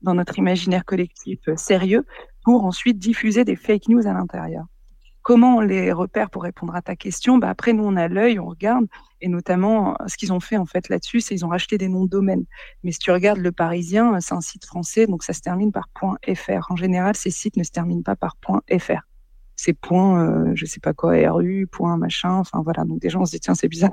dans 0.03 0.15
notre 0.15 0.39
imaginaire 0.39 0.85
collectif 0.85 1.41
euh, 1.49 1.57
sérieux 1.57 2.05
pour 2.45 2.65
ensuite 2.65 2.99
diffuser 2.99 3.45
des 3.45 3.57
fake 3.57 3.89
news 3.89 4.07
à 4.07 4.13
l'intérieur. 4.13 4.67
Comment 5.23 5.57
on 5.57 5.61
les 5.61 5.91
repère 5.91 6.31
pour 6.31 6.45
répondre 6.45 6.77
à 6.77 6.83
ta 6.83 6.95
question? 6.95 7.39
Bah 7.39 7.49
Après, 7.51 7.73
nous, 7.73 7.83
on 7.83 7.97
a 7.97 8.07
l'œil, 8.07 8.39
on 8.39 8.47
regarde, 8.47 8.87
et 9.21 9.27
notamment, 9.27 9.97
ce 10.07 10.17
qu'ils 10.17 10.33
ont 10.33 10.39
fait 10.39 10.57
en 10.57 10.67
fait 10.67 10.89
là-dessus, 10.89 11.21
c'est 11.21 11.35
qu'ils 11.35 11.45
ont 11.45 11.49
racheté 11.49 11.79
des 11.79 11.89
noms 11.89 12.05
de 12.05 12.11
domaine. 12.11 12.45
Mais 12.85 12.93
si 12.93 13.01
tu 13.01 13.11
regardes 13.11 13.41
Le 13.41 13.51
Parisien, 13.51 14.21
c'est 14.21 14.35
un 14.35 14.41
site 14.41 14.65
français, 14.65 15.09
donc 15.09 15.25
ça 15.25 15.33
se 15.33 15.41
termine 15.41 15.73
par 15.73 15.89
.fr. 16.37 16.71
En 16.71 16.77
général, 16.77 17.17
ces 17.17 17.31
sites 17.31 17.57
ne 17.57 17.65
se 17.65 17.73
terminent 17.73 18.03
pas 18.03 18.15
par 18.15 18.37
.fr. 18.79 19.01
C'est 19.57 19.73
point, 19.73 20.23
euh, 20.23 20.53
je 20.55 20.65
sais 20.65 20.79
pas 20.79 20.93
quoi, 20.93 21.15
RU, 21.29 21.67
point 21.67 21.97
machin, 21.97 22.35
enfin 22.35 22.63
voilà. 22.63 22.85
Donc 22.85 23.01
déjà, 23.01 23.19
on 23.19 23.25
se 23.25 23.33
dit, 23.33 23.41
tiens, 23.41 23.57
c'est 23.57 23.67
bizarre 23.67 23.91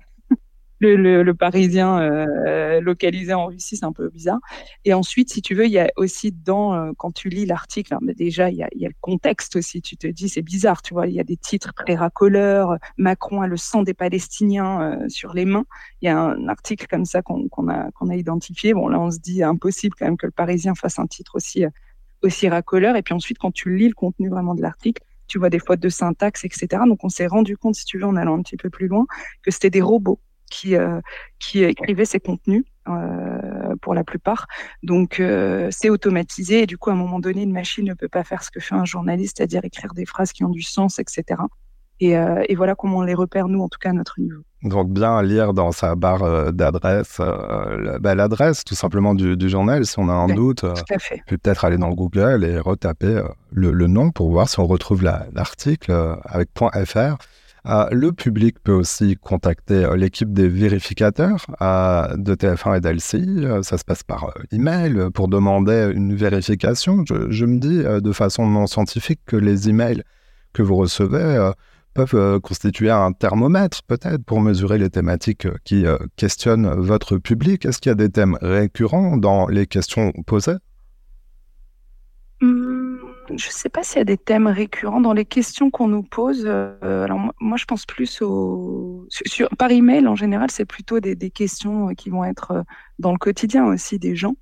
le, 0.87 1.33
Parisien 1.33 1.99
euh, 1.99 2.81
localisé 2.81 3.33
en 3.33 3.47
Russie, 3.47 3.77
c'est 3.77 3.85
un 3.85 3.91
peu 3.91 4.09
bizarre. 4.09 4.39
Et 4.85 4.93
ensuite, 4.93 5.31
si 5.31 5.41
tu 5.41 5.55
veux, 5.55 5.65
il 5.65 5.71
y 5.71 5.79
a 5.79 5.89
aussi 5.95 6.31
dans, 6.31 6.73
euh, 6.73 6.91
quand 6.97 7.11
tu 7.11 7.29
lis 7.29 7.45
l'article, 7.45 7.95
déjà, 8.15 8.49
il 8.49 8.57
y, 8.57 8.63
a, 8.63 8.69
le 8.73 8.93
contexte 9.01 9.55
aussi. 9.55 9.81
Tu 9.81 9.97
te 9.97 10.07
dis, 10.07 10.29
c'est 10.29 10.41
bizarre, 10.41 10.81
tu 10.81 10.93
vois, 10.93 11.07
il 11.07 11.13
y 11.13 11.19
a 11.19 11.23
des 11.23 11.37
titres 11.37 11.73
très 11.73 11.95
racoleurs. 11.95 12.77
Macron 12.97 13.41
a 13.41 13.47
le 13.47 13.57
sang 13.57 13.83
des 13.83 13.93
Palestiniens 13.93 14.81
euh, 14.81 15.09
sur 15.09 15.33
les 15.33 15.45
mains. 15.45 15.65
Il 16.01 16.05
y 16.05 16.09
a 16.09 16.19
un 16.19 16.47
article 16.47 16.87
comme 16.87 17.05
ça 17.05 17.21
qu'on 17.21 17.47
a, 17.69 17.91
qu'on 17.91 18.09
a 18.09 18.15
identifié. 18.15 18.73
Bon, 18.73 18.87
là, 18.87 18.99
on 18.99 19.11
se 19.11 19.19
dit 19.19 19.43
impossible 19.43 19.95
quand 19.97 20.05
même 20.05 20.17
que 20.17 20.25
le 20.25 20.31
Parisien 20.31 20.75
fasse 20.75 20.99
un 20.99 21.07
titre 21.07 21.35
aussi, 21.35 21.65
aussi 22.21 22.47
racoleur. 22.49 22.95
Et 22.95 23.01
puis 23.01 23.13
ensuite, 23.13 23.37
quand 23.37 23.51
tu 23.51 23.75
lis 23.75 23.87
le 23.87 23.95
contenu 23.95 24.29
vraiment 24.29 24.55
de 24.55 24.61
l'article, 24.61 25.03
tu 25.27 25.39
vois 25.39 25.49
des 25.49 25.59
fautes 25.59 25.79
de 25.79 25.89
syntaxe, 25.89 26.43
etc. 26.43 26.83
Donc, 26.87 27.03
on 27.03 27.09
s'est 27.09 27.27
rendu 27.27 27.57
compte, 27.57 27.75
si 27.75 27.85
tu 27.85 27.97
veux, 27.97 28.05
en 28.05 28.15
allant 28.15 28.37
un 28.37 28.41
petit 28.41 28.57
peu 28.57 28.69
plus 28.69 28.87
loin, 28.87 29.05
que 29.41 29.51
c'était 29.51 29.69
des 29.69 29.81
robots 29.81 30.19
qui, 30.53 30.75
euh, 30.75 31.01
qui 31.39 31.63
écrivait 31.63 32.05
ces 32.05 32.19
contenus 32.19 32.63
euh, 32.87 33.75
pour 33.81 33.93
la 33.93 34.03
plupart. 34.03 34.45
Donc 34.83 35.19
euh, 35.19 35.69
c'est 35.71 35.89
automatisé 35.89 36.63
et 36.63 36.65
du 36.65 36.77
coup 36.77 36.89
à 36.89 36.93
un 36.93 36.97
moment 36.97 37.19
donné 37.19 37.41
une 37.41 37.51
machine 37.51 37.85
ne 37.85 37.93
peut 37.93 38.07
pas 38.09 38.23
faire 38.23 38.43
ce 38.43 38.51
que 38.51 38.59
fait 38.59 38.75
un 38.75 38.85
journaliste, 38.85 39.37
c'est-à-dire 39.37 39.61
écrire 39.63 39.93
des 39.93 40.05
phrases 40.05 40.31
qui 40.31 40.43
ont 40.43 40.49
du 40.49 40.61
sens, 40.61 40.99
etc. 40.99 41.41
Et, 41.99 42.17
euh, 42.17 42.43
et, 42.49 42.55
voilà 42.55 42.75
comment 42.75 42.97
on 42.97 43.01
les 43.01 43.13
repère, 43.13 43.47
nous, 43.47 43.61
en 43.61 43.69
tout 43.69 43.77
cas, 43.79 43.91
à 43.91 43.93
notre 43.93 44.19
niveau. 44.19 44.41
Donc, 44.63 44.89
bien 44.89 45.21
lire 45.21 45.53
dans 45.53 45.71
sa 45.71 45.95
barre 45.95 46.51
d'adresse 46.51 47.21
bah, 48.01 48.15
l'adresse, 48.15 48.63
tout 48.65 48.75
simplement, 48.75 49.13
du, 49.13 49.37
du, 49.37 49.47
journal. 49.47 49.85
Si 49.85 49.97
on 49.99 50.09
a 50.09 50.13
un 50.13 50.27
doute, 50.27 50.65
peut-être 51.27 51.63
aller 51.63 51.77
dans 51.77 51.91
Google 51.91 52.43
et 52.43 52.59
retaper 52.59 53.21
le, 53.51 53.71
le, 53.71 53.87
nom 53.87 54.11
pour 54.11 54.31
voir 54.31 54.49
si 54.49 54.59
on 54.59 54.65
retrouve 54.65 55.03
l'article 55.03 56.17
avec 56.25 56.49
.fr. 56.85 57.15
Euh, 57.65 57.87
le 57.91 58.11
public 58.11 58.59
peut 58.61 58.73
aussi 58.73 59.15
contacter 59.15 59.85
euh, 59.85 59.95
l'équipe 59.95 60.33
des 60.33 60.49
vérificateurs 60.49 61.45
euh, 61.61 62.17
de 62.17 62.35
TF1 62.35 62.77
et 62.77 62.81
d'LCI. 62.81 63.63
ça 63.63 63.77
se 63.77 63.85
passe 63.85 64.03
par 64.03 64.33
email 64.51 65.09
pour 65.13 65.29
demander 65.29 65.91
une 65.95 66.13
vérification. 66.13 67.05
Je, 67.07 67.45
me 67.45 67.59
dis 67.59 67.83
de 67.83 68.11
façon 68.11 68.47
non 68.47 68.67
scientifique 68.67 69.21
que 69.25 69.37
les 69.37 69.69
emails 69.69 70.03
que 70.51 70.61
vous 70.61 70.75
recevez 70.75 71.51
peuvent 71.93 72.39
constituer 72.41 72.89
un 72.89 73.13
thermomètre 73.13 73.83
peut-être 73.83 74.23
pour 74.23 74.41
mesurer 74.41 74.77
les 74.77 74.89
thématiques 74.89 75.47
qui 75.63 75.85
questionnent 76.17 76.69
votre 76.75 77.17
public. 77.17 77.65
Est-ce 77.65 77.79
qu'il 77.79 77.89
y 77.89 77.93
a 77.93 77.95
des 77.95 78.09
thèmes 78.09 78.37
récurrents 78.41 79.17
dans 79.17 79.47
les 79.47 79.67
questions 79.67 80.11
posées? 80.25 80.57
Je 83.29 83.33
ne 83.33 83.51
sais 83.51 83.69
pas 83.69 83.83
s'il 83.83 83.97
y 83.97 84.01
a 84.01 84.05
des 84.05 84.17
thèmes 84.17 84.47
récurrents 84.47 85.01
dans 85.01 85.13
les 85.13 85.25
questions 85.25 85.71
qu'on 85.71 85.87
nous 85.87 86.03
pose. 86.03 86.43
Euh, 86.45 87.03
alors 87.03 87.33
moi, 87.39 87.57
je 87.57 87.65
pense 87.65 87.85
plus 87.85 88.21
au 88.21 89.07
sur, 89.09 89.49
par 89.57 89.71
email 89.71 90.07
en 90.07 90.15
général, 90.15 90.51
c'est 90.51 90.65
plutôt 90.65 90.99
des, 90.99 91.15
questions 91.29 91.89
euh, 91.89 91.93
qui 91.93 92.09
vont 92.09 92.23
être 92.23 92.51
euh, 92.51 92.61
dans 92.99 93.11
le 93.11 93.17
quotidien 93.17 93.65
aussi 93.65 93.99
des 93.99 94.15
gens. 94.15 94.35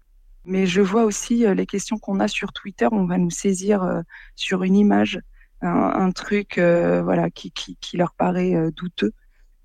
Mais 0.45 0.65
je 0.65 0.81
vois 0.81 1.03
aussi 1.03 1.45
les 1.45 1.65
questions 1.67 1.99
qu'on 1.99 2.19
a 2.19 2.27
sur 2.27 2.51
Twitter. 2.51 2.87
On 2.91 3.05
va 3.05 3.19
nous 3.19 3.29
saisir 3.29 4.01
sur 4.35 4.63
une 4.63 4.75
image, 4.75 5.21
un, 5.61 6.09
truc 6.09 6.57
voilà 6.57 7.29
qui, 7.29 7.51
qui, 7.51 7.95
leur 7.95 8.13
paraît 8.13 8.71
douteux. 8.71 9.13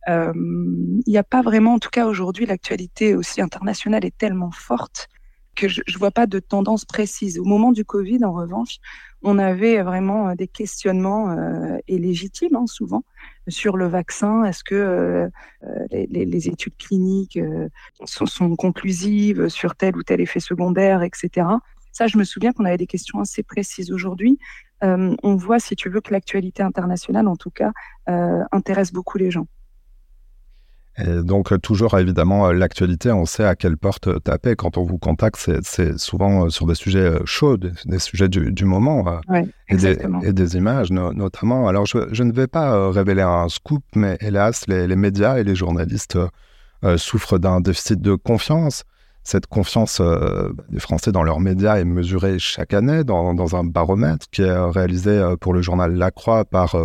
Il 0.07 1.03
n'y 1.07 1.17
a 1.17 1.25
pas 1.25 1.41
vraiment, 1.41 1.73
en 1.73 1.79
tout 1.79 1.89
cas 1.89 2.05
aujourd'hui, 2.07 2.45
l'actualité 2.45 3.15
aussi 3.15 3.41
internationale 3.41 4.05
est 4.05 4.19
tellement 4.19 4.51
forte 4.51 5.09
que 5.57 5.69
je 5.69 5.81
ne 5.81 5.99
vois 5.99 6.13
pas 6.13 6.27
de 6.27 6.39
tendance 6.39 6.85
précise. 6.85 7.39
Au 7.39 7.45
moment 7.45 7.73
du 7.73 7.85
Covid, 7.85 8.25
en 8.25 8.33
revanche, 8.33 8.79
on 9.23 9.39
avait 9.39 9.83
vraiment 9.83 10.29
euh, 10.29 10.35
des 10.35 10.47
questionnements 10.47 11.31
euh, 11.31 11.79
et 11.89 11.99
légitimes 11.99 12.55
hein, 12.55 12.67
souvent 12.67 13.03
sur 13.49 13.77
le 13.77 13.87
vaccin. 13.87 14.45
Est-ce 14.45 14.63
que 14.63 14.75
euh, 14.75 15.29
les, 15.91 16.25
les, 16.25 16.49
études 16.49 16.77
cliniques 16.77 17.39
sont, 18.05 18.27
sont, 18.27 18.55
conclusives 18.57 19.49
sur 19.49 19.75
tel 19.75 19.97
ou 19.97 20.03
tel 20.03 20.21
effet 20.21 20.41
secondaire, 20.41 21.03
etc. 21.03 21.47
Ça, 21.93 22.07
je 22.07 22.19
me 22.19 22.25
souviens 22.25 22.53
qu'on 22.53 22.65
avait 22.65 22.77
des 22.77 22.87
questions 22.87 23.21
assez 23.21 23.43
précises. 23.43 23.91
Aujourd'hui, 23.91 24.39
on 24.83 25.37
voit, 25.37 25.59
si 25.59 25.75
tu 25.75 25.89
veux, 25.89 26.01
que 26.01 26.13
l'actualité 26.13 26.63
internationale, 26.63 27.27
en 27.29 27.37
tout 27.37 27.51
cas, 27.51 27.73
intéresse 28.53 28.93
beaucoup 28.93 29.17
les 29.17 29.31
gens. 29.31 29.47
Et 30.99 31.23
donc, 31.23 31.53
euh, 31.53 31.59
toujours 31.59 31.99
évidemment, 31.99 32.49
euh, 32.49 32.53
l'actualité, 32.53 33.13
on 33.13 33.27
sait 33.27 33.45
à 33.45 33.55
quelle 33.55 33.77
porte 33.77 34.23
taper. 34.23 34.57
Quand 34.57 34.79
on 34.79 34.85
vous 34.85 34.97
contacte, 34.97 35.37
c'est 35.63 35.99
souvent 35.99 36.47
euh, 36.47 36.49
sur 36.49 36.67
des 36.67 36.75
sujets 36.75 37.19
chauds, 37.27 37.59
des, 37.59 37.99
sujets 37.99 38.29
du, 38.29 38.51
du 38.51 38.65
moment 38.65 39.21
et, 39.69 39.77
des, 39.77 39.99
et, 40.23 40.33
des, 40.33 40.57
images 40.57 40.91
notamment. 40.91 41.69
Alors, 41.69 41.85
je, 41.85 41.99
je, 42.13 42.23
ne 42.23 42.33
vais 42.33 42.47
pas 42.47 42.91
révéler 42.91 43.23
un 43.23 43.49
scoop, 43.49 43.83
mais 43.95 44.17
hélas, 44.21 44.67
les, 44.69 44.87
les 44.87 44.97
médias 44.97 45.39
et 45.39 45.45
les 45.45 45.55
journalistes 45.55 46.19
souffrent 46.97 47.39
d'un 47.39 47.61
déficit 47.61 48.01
de 48.01 48.15
confiance. 48.15 48.85
Cette 49.23 49.49
confiance 49.49 50.01
des 50.71 50.79
Français 50.79 51.11
dans 51.11 51.25
leurs 51.25 51.41
médias 51.41 51.79
est 51.79 51.85
mesurée 51.85 52.39
chaque 52.39 52.73
année 52.73 53.03
dans, 53.03 53.57
un 53.57 53.65
baromètre 53.65 54.27
qui 54.31 54.43
est 54.43 54.71
réalisé 54.71 55.35
pour 55.41 55.53
le 55.53 55.63
journal 55.63 55.95
La 55.95 56.11
Croix 56.11 56.45
par 56.45 56.77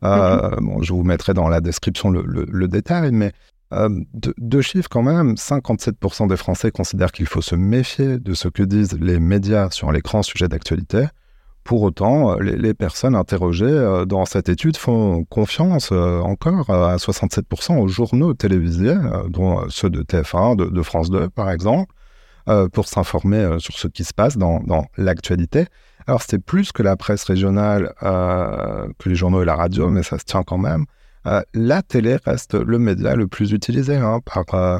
Mhm. 0.00 0.82
je 0.82 0.92
vous 0.92 1.02
mettrai 1.02 1.34
dans 1.34 1.48
la 1.48 1.60
description 1.60 2.10
le 2.10 2.68
détail, 2.68 3.10
mais 3.12 3.32
euh, 3.72 3.88
deux, 4.14 4.60
chiffres 4.60 4.88
quand 4.90 5.02
même, 5.02 5.34
57% 5.34 6.28
des 6.28 6.36
Français 6.36 6.70
considèrent 6.70 7.12
qu'il 7.12 7.26
faut 7.26 7.40
se 7.40 7.54
méfier 7.54 8.18
de 8.18 8.34
ce 8.34 8.48
que 8.48 8.62
disent 8.62 8.98
les 9.00 9.18
médias 9.18 9.70
sur 9.70 9.92
les 9.92 10.00
grands 10.00 10.22
sujets 10.22 10.48
d'actualité. 10.48 11.06
Pour 11.64 11.82
autant, 11.82 12.32
euh, 12.32 12.40
les, 12.40 12.74
personnes 12.74 13.14
interrogées 13.14 13.64
euh, 13.64 14.04
dans 14.04 14.26
cette 14.26 14.48
étude 14.48 14.76
font 14.76 15.24
confiance 15.24 15.92
encore 15.92 16.68
à 16.70 16.96
67% 16.96 17.78
aux 17.78 17.88
journaux 17.88 18.34
télévisés, 18.34 18.96
dont 19.28 19.64
ceux 19.68 19.88
de 19.88 20.02
TF1, 20.02 20.56
de, 20.56 20.82
France 20.82 21.08
2 21.10 21.30
par 21.30 21.50
exemple, 21.50 21.94
pour 22.72 22.88
s'informer 22.88 23.56
sur 23.58 23.78
ce 23.78 23.86
qui 23.86 24.04
se 24.04 24.12
passe 24.12 24.36
dans 24.36 24.84
l'actualité. 24.98 25.66
Alors 26.06 26.22
c'est 26.22 26.38
plus 26.38 26.72
que 26.72 26.82
la 26.82 26.96
presse 26.96 27.24
régionale, 27.24 27.92
que 28.00 29.08
les 29.08 29.14
journaux 29.14 29.42
et 29.42 29.44
la 29.44 29.56
radio, 29.56 29.88
mais 29.88 30.02
ça 30.02 30.18
se 30.18 30.24
tient 30.24 30.42
quand 30.42 30.58
même. 30.58 30.86
Euh, 31.26 31.42
la 31.54 31.82
télé 31.82 32.16
reste 32.24 32.54
le 32.54 32.78
média 32.78 33.14
le 33.14 33.28
plus 33.28 33.52
utilisé 33.52 33.96
hein, 33.96 34.20
par, 34.24 34.54
euh, 34.54 34.78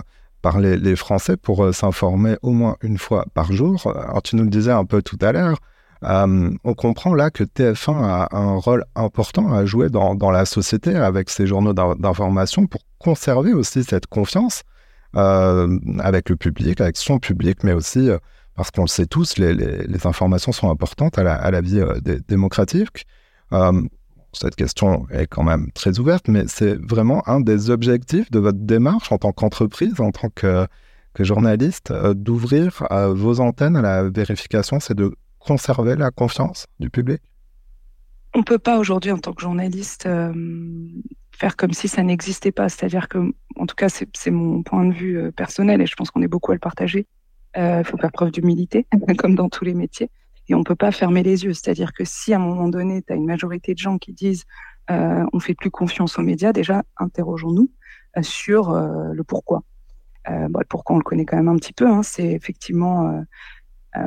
les, 0.58 0.96
Français 0.96 1.36
pour 1.36 1.64
euh, 1.64 1.72
s'informer 1.72 2.36
au 2.42 2.50
moins 2.50 2.76
une 2.82 2.98
fois 2.98 3.26
par 3.34 3.52
jour. 3.52 3.80
Alors 3.94 4.22
tu 4.22 4.36
nous 4.36 4.44
le 4.44 4.50
disais 4.50 4.72
un 4.72 4.84
peu 4.84 5.02
tout 5.02 5.18
à 5.20 5.32
l'heure, 5.32 5.58
on 6.04 6.74
comprend 6.76 7.14
là 7.14 7.30
que 7.30 7.44
TF1 7.44 8.02
a 8.02 8.36
un 8.36 8.56
rôle 8.56 8.84
important 8.96 9.52
à 9.52 9.64
jouer 9.64 9.88
dans 9.88 10.30
la 10.32 10.44
société 10.44 10.96
avec 10.96 11.30
ses 11.30 11.46
journaux 11.46 11.74
d'information 11.74 12.66
pour 12.66 12.80
conserver 12.98 13.52
aussi 13.52 13.84
cette 13.84 14.08
confiance 14.08 14.64
avec 15.14 16.28
le 16.28 16.34
public, 16.34 16.80
avec 16.80 16.96
son 16.96 17.20
public, 17.20 17.62
mais 17.62 17.72
aussi 17.72 18.10
parce 18.54 18.70
qu'on 18.70 18.82
le 18.82 18.88
sait 18.88 19.06
tous, 19.06 19.38
les, 19.38 20.06
informations 20.06 20.52
sont 20.52 20.70
importantes 20.70 21.18
à 21.18 21.50
la, 21.50 21.60
vie 21.60 21.82
démocratique 22.28 23.06
cette 24.32 24.56
question 24.56 25.06
est 25.10 25.26
quand 25.26 25.42
même 25.42 25.70
très 25.72 25.98
ouverte, 25.98 26.28
mais 26.28 26.44
c'est 26.46 26.74
vraiment 26.74 27.26
un 27.28 27.40
des 27.40 27.70
objectifs 27.70 28.30
de 28.30 28.38
votre 28.38 28.58
démarche 28.58 29.12
en 29.12 29.18
tant 29.18 29.32
qu'entreprise, 29.32 30.00
en 30.00 30.10
tant 30.10 30.30
que, 30.30 30.66
journaliste, 31.18 31.90
euh, 31.90 32.14
d'ouvrir 32.14 32.86
euh, 32.90 33.12
vos 33.12 33.40
antennes 33.40 33.76
à 33.76 33.82
la 33.82 34.08
vérification, 34.08 34.80
c'est 34.80 34.94
de 34.94 35.14
conserver 35.38 35.94
la 35.94 36.10
confiance 36.10 36.66
du 36.80 36.88
public? 36.88 37.20
On 38.34 38.38
ne 38.38 38.44
peut 38.44 38.58
pas 38.58 38.78
aujourd'hui, 38.78 39.12
en 39.12 39.18
tant 39.18 39.34
que 39.34 39.42
journaliste, 39.42 40.06
euh, 40.06 40.32
faire 41.32 41.56
comme 41.56 41.74
si 41.74 41.86
ça 41.86 42.02
n'existait 42.02 42.52
pas. 42.52 42.70
C'est-à-dire 42.70 43.08
que, 43.08 43.18
en 43.56 43.66
tout 43.66 43.74
cas, 43.74 43.90
c'est 43.90 44.30
mon 44.30 44.62
point 44.62 44.86
de 44.86 44.94
vue 44.94 45.30
personnel 45.32 45.82
et 45.82 45.86
je 45.86 45.94
pense 45.94 46.10
qu'on 46.10 46.22
est 46.22 46.28
beaucoup 46.28 46.52
à 46.52 46.54
le 46.54 46.60
partager. 46.60 47.06
Il 47.56 47.82
faut 47.84 47.98
faire 47.98 48.12
preuve 48.12 48.30
d'humilité, 48.30 48.86
comme 49.18 49.34
dans 49.34 49.48
tous 49.48 49.64
les 49.64 49.74
métiers 49.74 50.10
et 50.48 50.54
on 50.54 50.58
ne 50.58 50.64
peut 50.64 50.76
pas 50.76 50.92
fermer 50.92 51.22
les 51.22 51.44
yeux. 51.44 51.52
C'est-à-dire 51.52 51.92
que 51.92 52.04
si 52.04 52.32
à 52.32 52.36
un 52.36 52.40
moment 52.40 52.68
donné, 52.68 53.02
tu 53.02 53.12
as 53.12 53.16
une 53.16 53.26
majorité 53.26 53.74
de 53.74 53.78
gens 53.78 53.98
qui 53.98 54.12
disent 54.12 54.44
euh, 54.90 55.24
on 55.32 55.40
fait 55.40 55.54
plus 55.54 55.70
confiance 55.70 56.18
aux 56.18 56.22
médias, 56.22 56.52
déjà 56.52 56.82
interrogeons-nous 56.96 57.70
euh, 58.16 58.22
sur 58.22 58.70
euh, 58.70 59.12
le 59.12 59.24
pourquoi. 59.24 59.62
Euh, 60.28 60.48
bon, 60.48 60.60
le 60.60 60.66
pourquoi 60.68 60.96
on 60.96 60.98
le 60.98 61.04
connaît 61.04 61.24
quand 61.24 61.36
même 61.36 61.48
un 61.48 61.56
petit 61.56 61.72
peu. 61.72 61.86
Hein, 61.86 62.02
c'est 62.02 62.26
effectivement 62.26 63.24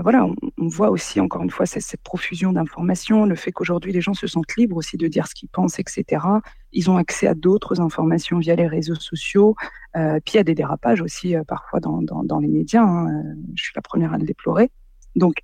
voilà, 0.01 0.25
on, 0.25 0.67
voit 0.67 0.89
aussi 0.89 1.19
encore 1.19 1.43
une 1.43 1.51
fois 1.51 1.65
cette, 1.65 2.01
profusion 2.01 2.53
d'informations, 2.53 3.25
le 3.25 3.35
fait 3.35 3.51
qu'aujourd'hui 3.51 3.91
les 3.93 4.01
gens 4.01 4.13
se 4.15 4.25
sentent 4.25 4.55
libres 4.57 4.77
aussi 4.77 4.97
de 4.97 5.07
dire 5.07 5.27
ce 5.27 5.35
qu'ils 5.35 5.49
pensent, 5.49 5.77
etc. 5.79 6.25
Ils 6.71 6.89
ont 6.89 6.97
accès 6.97 7.27
à 7.27 7.35
d'autres 7.35 7.81
informations 7.81 8.39
via 8.39 8.55
les 8.55 8.67
réseaux 8.67 8.95
sociaux. 8.95 9.55
Euh, 9.95 10.19
puis 10.25 10.33
il 10.33 10.37
y 10.37 10.39
a 10.39 10.43
des 10.43 10.55
dérapages 10.55 11.01
aussi 11.01 11.35
parfois 11.47 11.79
dans, 11.79 12.39
les 12.39 12.47
médias. 12.47 12.83
Hein, 12.83 13.23
je 13.53 13.63
suis 13.63 13.73
la 13.75 13.81
première 13.81 14.13
à 14.13 14.17
le 14.17 14.25
déplorer. 14.25 14.71
Donc 15.15 15.35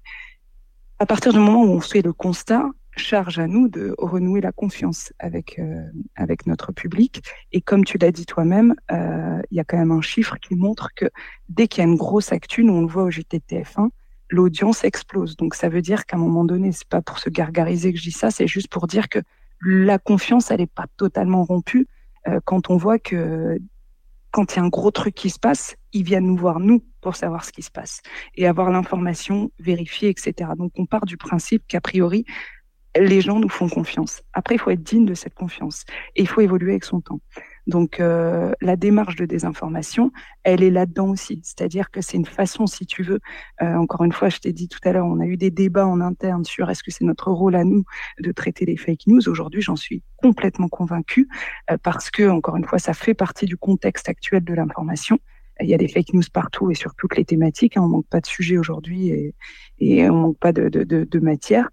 à 0.98 1.06
partir 1.06 1.34
du 1.34 1.40
moment 1.40 1.64
où 1.64 1.70
on 1.70 1.82
fait 1.82 2.02
le 2.02 2.14
constat, 2.14 2.70
charge 2.98 3.40
à 3.40 3.48
nous 3.48 3.68
de 3.68 3.96
renouer 3.98 4.42
la 4.42 4.52
confiance 4.52 5.14
avec 5.20 5.60
euh, 5.60 5.84
avec 6.16 6.46
notre 6.46 6.72
public. 6.72 7.24
Et 7.52 7.62
comme 7.62 7.86
tu 7.86 7.98
l'as 7.98 8.12
dit 8.12 8.26
toi-même, 8.26 8.76
euh, 8.92 9.42
il 9.50 9.58
y 9.58 9.60
a 9.60 9.64
quand 9.64 9.78
même 9.78 9.92
un 9.92 10.02
chiffre 10.02 10.36
qui 10.42 10.56
montre 10.56 10.90
que 10.96 11.06
dès 11.50 11.68
qu'il 11.68 11.84
y 11.84 11.88
a 11.88 11.90
une 11.90 11.98
grosse 11.98 12.32
actu, 12.32 12.68
on 12.70 12.82
le 12.82 12.88
voit 12.88 13.04
au 13.04 13.10
JTTF1, 13.10 13.90
l'audience 14.32 14.84
explose. 14.84 15.36
Donc 15.36 15.54
ça 15.54 15.70
veut 15.70 15.82
dire 15.82 16.06
qu'à 16.06 16.18
un 16.18 16.20
moment 16.20 16.44
donné, 16.44 16.72
c'est 16.72 16.88
pas 16.88 17.02
pour 17.02 17.20
se 17.20 17.30
gargariser 17.30 17.94
que 17.94 18.00
je 18.00 18.04
dis 18.04 18.12
ça, 18.12 18.32
c'est 18.32 18.48
juste 18.48 18.70
pour 18.70 18.88
dire 18.88 19.10
que 19.10 19.20
la 19.62 20.00
confiance, 20.00 20.50
elle 20.50 20.62
n'est 20.62 20.68
pas 20.68 20.88
totalement 20.98 21.44
rompue 21.44 21.88
euh, 22.28 22.40
quand 22.46 22.70
on 22.70 22.78
voit 22.78 22.98
que 22.98 23.60
quand 24.32 24.54
il 24.54 24.56
y 24.58 24.60
a 24.60 24.64
un 24.64 24.70
gros 24.70 24.92
truc 24.92 25.14
qui 25.14 25.30
se 25.30 25.38
passe, 25.38 25.76
ils 25.92 26.04
viennent 26.04 26.26
nous 26.26 26.38
voir, 26.38 26.60
nous, 26.62 26.84
pour 27.02 27.18
savoir 27.18 27.44
ce 27.44 27.52
qui 27.52 27.62
se 27.62 27.70
passe 27.70 28.02
et 28.36 28.48
avoir 28.48 28.72
l'information 28.72 29.52
vérifiée, 29.60 30.10
etc. 30.10 30.52
Donc, 30.58 30.72
on 30.78 30.86
part 30.86 31.06
du 31.06 31.18
principe 31.18 31.64
qu'a 31.68 31.82
priori, 31.82 32.26
les 32.96 33.20
gens 33.20 33.40
nous 33.40 33.50
font 33.50 33.68
confiance. 33.68 34.22
Après, 34.32 34.56
il 34.56 34.58
faut 34.58 34.70
être 34.72 34.84
digne 34.84 35.06
de 35.06 35.14
cette 35.14 35.34
confiance 35.34 35.84
et 36.16 36.22
il 36.22 36.28
faut 36.28 36.40
évoluer 36.40 36.72
avec 36.72 36.86
son 36.86 37.02
temps. 37.02 37.20
Donc, 37.68 38.00
euh, 38.00 38.52
la 38.62 38.76
démarche 38.76 39.16
de 39.16 39.26
désinformation, 39.26 40.12
elle 40.44 40.64
est 40.64 40.72
là-dedans 40.72 41.10
aussi. 41.10 41.42
C'est-à-dire 41.44 41.92
que 41.92 42.02
c'est 42.02 42.18
une 42.18 42.26
façon, 42.26 42.68
si 42.68 42.86
tu 42.86 43.04
veux, 43.04 43.20
euh, 43.62 43.76
encore 43.76 44.04
une 44.04 44.12
fois, 44.12 44.30
je 44.30 44.40
t'ai 44.40 44.54
dit 44.54 44.68
tout 44.68 44.80
à 44.84 44.92
l'heure, 44.92 45.06
on 45.06 45.20
a 45.20 45.26
eu 45.26 45.38
des 45.38 45.52
débats 45.52 45.88
en 45.88 46.02
interne 46.02 46.44
sur 46.44 46.70
est-ce 46.70 46.84
que 46.84 46.92
c'est 46.92 47.06
notre 47.06 47.32
rôle 47.32 47.56
à 47.56 47.64
nous 47.64 47.84
de 48.20 48.32
traiter 48.32 48.66
les 48.66 48.78
fake 48.78 49.08
news. 49.08 49.28
Aujourd'hui, 49.30 49.62
j'en 49.62 49.76
suis 49.76 50.04
complètement 50.18 50.70
convaincue 50.70 51.28
euh, 51.70 51.78
parce 51.82 52.10
que, 52.10 52.28
encore 52.30 52.56
une 52.56 52.66
fois, 52.66 52.80
ça 52.80 52.94
fait 52.94 53.14
partie 53.14 53.46
du 53.46 53.58
contexte 53.58 54.10
actuel 54.10 54.44
de 54.44 54.54
l'information. 54.54 55.20
Il 55.60 55.70
y 55.70 55.74
a 55.74 55.78
des 55.78 55.88
fake 55.88 56.14
news 56.14 56.24
partout 56.34 56.72
et 56.72 56.76
sur 56.76 56.96
toutes 56.96 57.16
les 57.16 57.26
thématiques. 57.26 57.78
Hein, 57.78 57.84
on 57.84 57.88
manque 57.88 58.08
pas 58.08 58.22
de 58.22 58.26
sujets 58.26 58.58
aujourd'hui 58.58 59.10
et, 59.10 59.36
et 59.80 60.10
on 60.10 60.16
manque 60.16 60.38
pas 60.40 60.54
de, 60.54 61.20
matière. 61.20 61.70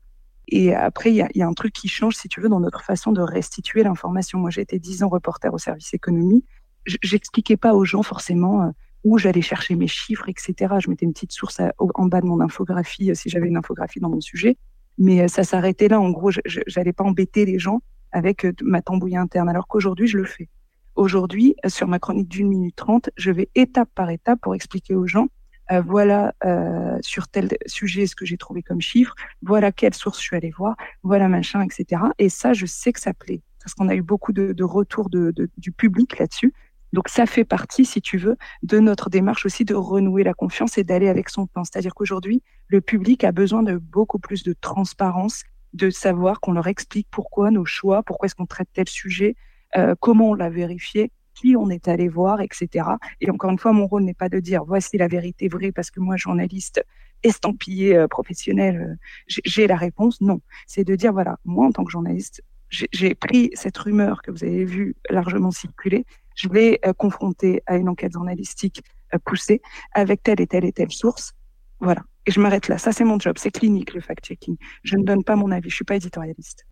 Et 0.50 0.74
après, 0.74 1.10
il 1.10 1.16
y 1.16 1.22
a, 1.22 1.28
y 1.34 1.42
a, 1.42 1.46
un 1.46 1.52
truc 1.52 1.74
qui 1.74 1.88
change, 1.88 2.16
si 2.16 2.28
tu 2.28 2.40
veux, 2.40 2.48
dans 2.48 2.60
notre 2.60 2.82
façon 2.82 3.12
de 3.12 3.20
restituer 3.20 3.82
l'information. 3.82 4.38
Moi, 4.38 4.48
j'ai 4.48 4.62
été 4.62 4.78
dix 4.78 5.02
ans 5.02 5.08
reporter 5.08 5.52
au 5.52 5.58
service 5.58 5.92
économie. 5.92 6.44
J'expliquais 6.86 7.58
pas 7.58 7.74
aux 7.74 7.84
gens 7.84 8.02
forcément 8.02 8.62
euh, 8.62 8.70
où 9.04 9.18
j'allais 9.18 9.42
chercher 9.42 9.74
mes 9.74 9.86
chiffres, 9.86 10.26
etc. 10.30 10.76
Je 10.80 10.88
mettais 10.88 11.04
une 11.04 11.12
petite 11.12 11.32
source 11.32 11.60
en 11.78 12.06
bas 12.06 12.22
de 12.22 12.26
mon 12.26 12.40
infographie 12.40 13.10
euh, 13.10 13.14
si 13.14 13.28
j'avais 13.28 13.46
une 13.46 13.58
infographie 13.58 14.00
dans 14.00 14.08
mon 14.08 14.22
sujet. 14.22 14.56
Mais 14.96 15.20
euh, 15.20 15.28
ça 15.28 15.44
s'arrêtait 15.44 15.88
là. 15.88 16.00
En 16.00 16.10
gros, 16.10 16.30
j'allais 16.46 16.94
pas 16.94 17.04
embêter 17.04 17.44
les 17.44 17.58
gens 17.58 17.82
avec 18.10 18.46
ma 18.62 18.80
tambouille 18.80 19.16
interne, 19.16 19.50
alors 19.50 19.68
qu'aujourd'hui, 19.68 20.06
je 20.06 20.16
le 20.16 20.24
fais. 20.24 20.48
Aujourd'hui, 20.94 21.56
sur 21.66 21.86
ma 21.86 21.98
chronique 21.98 22.28
d'une 22.28 22.48
minute 22.48 22.74
trente, 22.74 23.10
je 23.18 23.30
vais 23.30 23.50
étape 23.54 23.90
par 23.94 24.08
étape 24.08 24.40
pour 24.40 24.54
expliquer 24.54 24.94
aux 24.94 25.06
gens 25.06 25.28
euh, 25.70 25.82
voilà 25.82 26.34
euh, 26.44 26.98
sur 27.02 27.28
tel 27.28 27.50
sujet 27.66 28.06
ce 28.06 28.16
que 28.16 28.24
j'ai 28.24 28.36
trouvé 28.36 28.62
comme 28.62 28.80
chiffre, 28.80 29.14
voilà 29.42 29.72
quelle 29.72 29.94
source 29.94 30.18
je 30.18 30.22
suis 30.22 30.36
allée 30.36 30.50
voir, 30.50 30.76
voilà 31.02 31.28
machin, 31.28 31.62
etc. 31.62 32.02
Et 32.18 32.28
ça, 32.28 32.52
je 32.52 32.66
sais 32.66 32.92
que 32.92 33.00
ça 33.00 33.12
plaît, 33.14 33.42
parce 33.62 33.74
qu'on 33.74 33.88
a 33.88 33.94
eu 33.94 34.02
beaucoup 34.02 34.32
de, 34.32 34.52
de 34.52 34.64
retours 34.64 35.10
de, 35.10 35.30
de, 35.30 35.50
du 35.56 35.72
public 35.72 36.18
là-dessus. 36.18 36.52
Donc 36.92 37.08
ça 37.08 37.26
fait 37.26 37.44
partie, 37.44 37.84
si 37.84 38.00
tu 38.00 38.16
veux, 38.16 38.36
de 38.62 38.78
notre 38.78 39.10
démarche 39.10 39.44
aussi 39.44 39.64
de 39.64 39.74
renouer 39.74 40.24
la 40.24 40.32
confiance 40.32 40.78
et 40.78 40.84
d'aller 40.84 41.08
avec 41.08 41.28
son 41.28 41.46
temps. 41.46 41.64
C'est-à-dire 41.64 41.94
qu'aujourd'hui, 41.94 42.42
le 42.68 42.80
public 42.80 43.24
a 43.24 43.32
besoin 43.32 43.62
de 43.62 43.76
beaucoup 43.76 44.18
plus 44.18 44.42
de 44.42 44.54
transparence, 44.58 45.44
de 45.74 45.90
savoir 45.90 46.40
qu'on 46.40 46.52
leur 46.52 46.66
explique 46.66 47.08
pourquoi 47.10 47.50
nos 47.50 47.66
choix, 47.66 48.02
pourquoi 48.02 48.26
est-ce 48.26 48.34
qu'on 48.34 48.46
traite 48.46 48.68
tel 48.72 48.88
sujet, 48.88 49.36
euh, 49.76 49.94
comment 50.00 50.30
on 50.30 50.34
l'a 50.34 50.48
vérifié, 50.48 51.12
on 51.56 51.70
est 51.70 51.88
allé 51.88 52.08
voir, 52.08 52.40
etc. 52.40 52.86
Et 53.20 53.30
encore 53.30 53.50
une 53.50 53.58
fois, 53.58 53.72
mon 53.72 53.86
rôle 53.86 54.04
n'est 54.04 54.14
pas 54.14 54.28
de 54.28 54.40
dire 54.40 54.64
voici 54.64 54.98
la 54.98 55.08
vérité 55.08 55.48
vraie 55.48 55.72
parce 55.72 55.90
que 55.90 56.00
moi, 56.00 56.16
journaliste 56.16 56.84
estampillé 57.22 57.96
euh, 57.96 58.08
professionnel, 58.08 58.76
euh, 58.80 58.94
j'ai 59.26 59.66
la 59.66 59.76
réponse. 59.76 60.20
Non, 60.20 60.40
c'est 60.66 60.84
de 60.84 60.94
dire 60.94 61.12
voilà, 61.12 61.38
moi 61.44 61.66
en 61.66 61.72
tant 61.72 61.84
que 61.84 61.90
journaliste, 61.90 62.42
j'ai 62.70 63.14
pris 63.14 63.50
cette 63.54 63.78
rumeur 63.78 64.20
que 64.22 64.30
vous 64.30 64.44
avez 64.44 64.64
vue 64.64 64.94
largement 65.08 65.50
circuler, 65.50 66.04
je 66.34 66.48
l'ai 66.48 66.78
euh, 66.86 66.92
confrontée 66.92 67.62
à 67.66 67.76
une 67.76 67.88
enquête 67.88 68.12
journalistique 68.12 68.82
poussée 69.24 69.62
avec 69.92 70.22
telle 70.22 70.40
et 70.40 70.46
telle 70.46 70.66
et 70.66 70.72
telle 70.72 70.92
source. 70.92 71.32
Voilà. 71.80 72.02
Et 72.26 72.30
je 72.30 72.40
m'arrête 72.40 72.68
là. 72.68 72.76
Ça, 72.76 72.92
c'est 72.92 73.04
mon 73.04 73.18
job. 73.18 73.36
C'est 73.38 73.50
clinique, 73.50 73.94
le 73.94 74.02
fact-checking. 74.02 74.58
Je 74.82 74.96
ne 74.96 75.02
donne 75.02 75.24
pas 75.24 75.34
mon 75.34 75.50
avis. 75.50 75.70
Je 75.70 75.76
suis 75.76 75.84
pas 75.86 75.96
éditorialiste. 75.96 76.66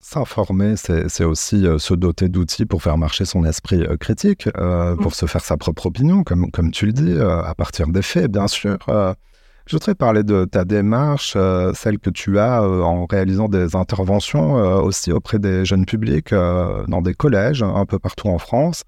S'informer, 0.00 0.74
c'est 0.76 1.24
aussi 1.24 1.66
euh, 1.66 1.78
se 1.78 1.92
doter 1.92 2.28
d'outils 2.28 2.64
pour 2.64 2.82
faire 2.82 2.96
marcher 2.96 3.24
son 3.24 3.44
esprit 3.44 3.82
euh, 3.82 3.96
critique, 3.96 4.48
euh, 4.56 4.94
pour 4.94 5.14
se 5.14 5.26
faire 5.26 5.40
sa 5.40 5.56
propre 5.56 5.86
opinion, 5.86 6.22
comme, 6.22 6.50
comme 6.52 6.70
tu 6.70 6.86
le 6.86 6.92
dis, 6.92 7.18
à 7.18 7.54
partir 7.56 7.88
des 7.88 8.02
faits, 8.02 8.30
bien 8.30 8.46
sûr. 8.46 8.78
je 8.86 9.72
voudrais 9.72 9.94
parler 9.96 10.22
de 10.22 10.44
ta 10.44 10.64
démarche, 10.64 11.36
celle 11.74 11.98
que 11.98 12.10
tu 12.10 12.38
as 12.38 12.62
en 12.62 13.06
réalisant 13.06 13.48
des 13.48 13.74
interventions 13.74 14.54
aussi 14.84 15.10
auprès 15.10 15.38
des 15.38 15.64
jeunes 15.64 15.86
publics 15.86 16.32
dans 16.32 17.02
des 17.02 17.14
collèges 17.14 17.62
un 17.62 17.84
peu 17.84 17.98
partout 17.98 18.28
en 18.28 18.38
France. 18.38 18.84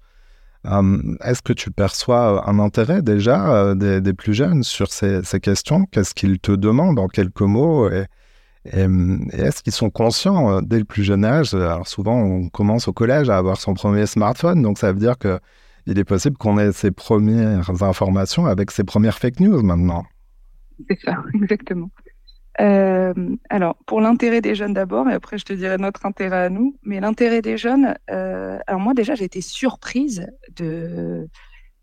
Est-ce 0.63 1.41
que 1.41 1.53
tu 1.53 1.71
perçois 1.71 2.49
un 2.49 2.59
intérêt 2.59 3.01
déjà 3.01 3.75
des, 3.75 3.99
des, 3.99 4.13
plus 4.13 4.33
jeunes 4.33 4.63
sur 4.63 4.91
ces, 4.91 5.21
ces 5.23 5.39
questions? 5.39 5.85
Qu'est-ce 5.91 6.13
qu'ils 6.13 6.39
te 6.39 6.51
demandent 6.53 6.99
en 6.99 7.07
quelques 7.07 7.41
mots 7.41 7.89
et, 7.89 8.05
et, 8.73 8.87
est-ce 9.33 9.63
qu'ils 9.63 9.73
sont 9.73 9.89
conscients 9.89 10.51
euh, 10.51 10.61
dès 10.61 10.79
le 10.79 10.85
plus 10.85 11.03
jeune 11.03 11.25
âge 11.25 11.53
Alors 11.53 11.87
souvent, 11.87 12.17
on 12.17 12.49
commence 12.49 12.87
au 12.87 12.93
collège 12.93 13.29
à 13.29 13.37
avoir 13.37 13.57
son 13.57 13.73
premier 13.73 14.05
smartphone, 14.05 14.61
donc 14.61 14.77
ça 14.77 14.91
veut 14.91 14.99
dire 14.99 15.17
que 15.17 15.39
il 15.85 15.97
est 15.97 16.03
possible 16.03 16.37
qu'on 16.37 16.59
ait 16.59 16.71
ses 16.71 16.91
premières 16.91 17.83
informations 17.83 18.45
avec 18.45 18.69
ses 18.69 18.83
premières 18.83 19.17
fake 19.17 19.39
news 19.39 19.63
maintenant? 19.63 20.05
C'est 20.87 20.99
ça, 21.01 21.17
exactement. 21.33 21.89
Euh, 22.61 23.13
alors, 23.49 23.75
pour 23.85 24.01
l'intérêt 24.01 24.41
des 24.41 24.53
jeunes 24.53 24.73
d'abord, 24.73 25.09
et 25.09 25.13
après 25.13 25.37
je 25.37 25.45
te 25.45 25.53
dirai 25.53 25.77
notre 25.77 26.05
intérêt 26.05 26.45
à 26.45 26.49
nous. 26.49 26.77
Mais 26.83 26.99
l'intérêt 26.99 27.41
des 27.41 27.57
jeunes, 27.57 27.95
euh, 28.11 28.59
alors 28.67 28.81
moi 28.81 28.93
déjà 28.93 29.15
j'ai 29.15 29.23
été 29.23 29.41
surprise 29.41 30.27
de, 30.55 31.27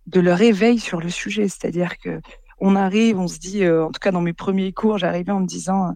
de 0.07 0.21
leur 0.21 0.41
éveil 0.43 0.79
sur 0.79 1.01
le 1.01 1.09
sujet. 1.09 1.49
C'est-à-dire 1.49 1.99
que 1.99 2.21
on 2.59 2.77
arrive, 2.77 3.19
on 3.19 3.29
se 3.29 3.39
dit, 3.39 3.65
euh, 3.65 3.85
en 3.87 3.91
tout 3.91 4.01
cas 4.01 4.13
dans 4.13 4.21
mes 4.21 4.33
premiers 4.33 4.73
cours, 4.73 4.99
j'arrivais 4.99 5.33
en 5.33 5.41
me 5.41 5.47
disant, 5.47 5.95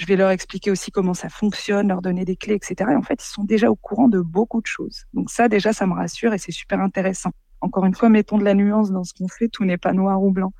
je 0.00 0.06
vais 0.06 0.16
leur 0.16 0.30
expliquer 0.30 0.70
aussi 0.70 0.90
comment 0.90 1.12
ça 1.12 1.28
fonctionne, 1.28 1.88
leur 1.88 2.00
donner 2.00 2.24
des 2.24 2.34
clés, 2.34 2.54
etc. 2.54 2.92
Et 2.92 2.96
en 2.96 3.02
fait, 3.02 3.22
ils 3.22 3.30
sont 3.30 3.44
déjà 3.44 3.70
au 3.70 3.76
courant 3.76 4.08
de 4.08 4.20
beaucoup 4.20 4.62
de 4.62 4.66
choses. 4.66 5.04
Donc 5.12 5.30
ça, 5.30 5.48
déjà, 5.48 5.74
ça 5.74 5.86
me 5.86 5.92
rassure 5.92 6.32
et 6.32 6.38
c'est 6.38 6.52
super 6.52 6.80
intéressant. 6.80 7.32
Encore 7.60 7.84
une 7.84 7.94
fois, 7.94 8.08
mettons 8.08 8.38
de 8.38 8.44
la 8.44 8.54
nuance 8.54 8.90
dans 8.90 9.04
ce 9.04 9.12
qu'on 9.12 9.28
fait, 9.28 9.48
tout 9.48 9.66
n'est 9.66 9.76
pas 9.76 9.92
noir 9.92 10.22
ou 10.22 10.30
blanc. 10.30 10.54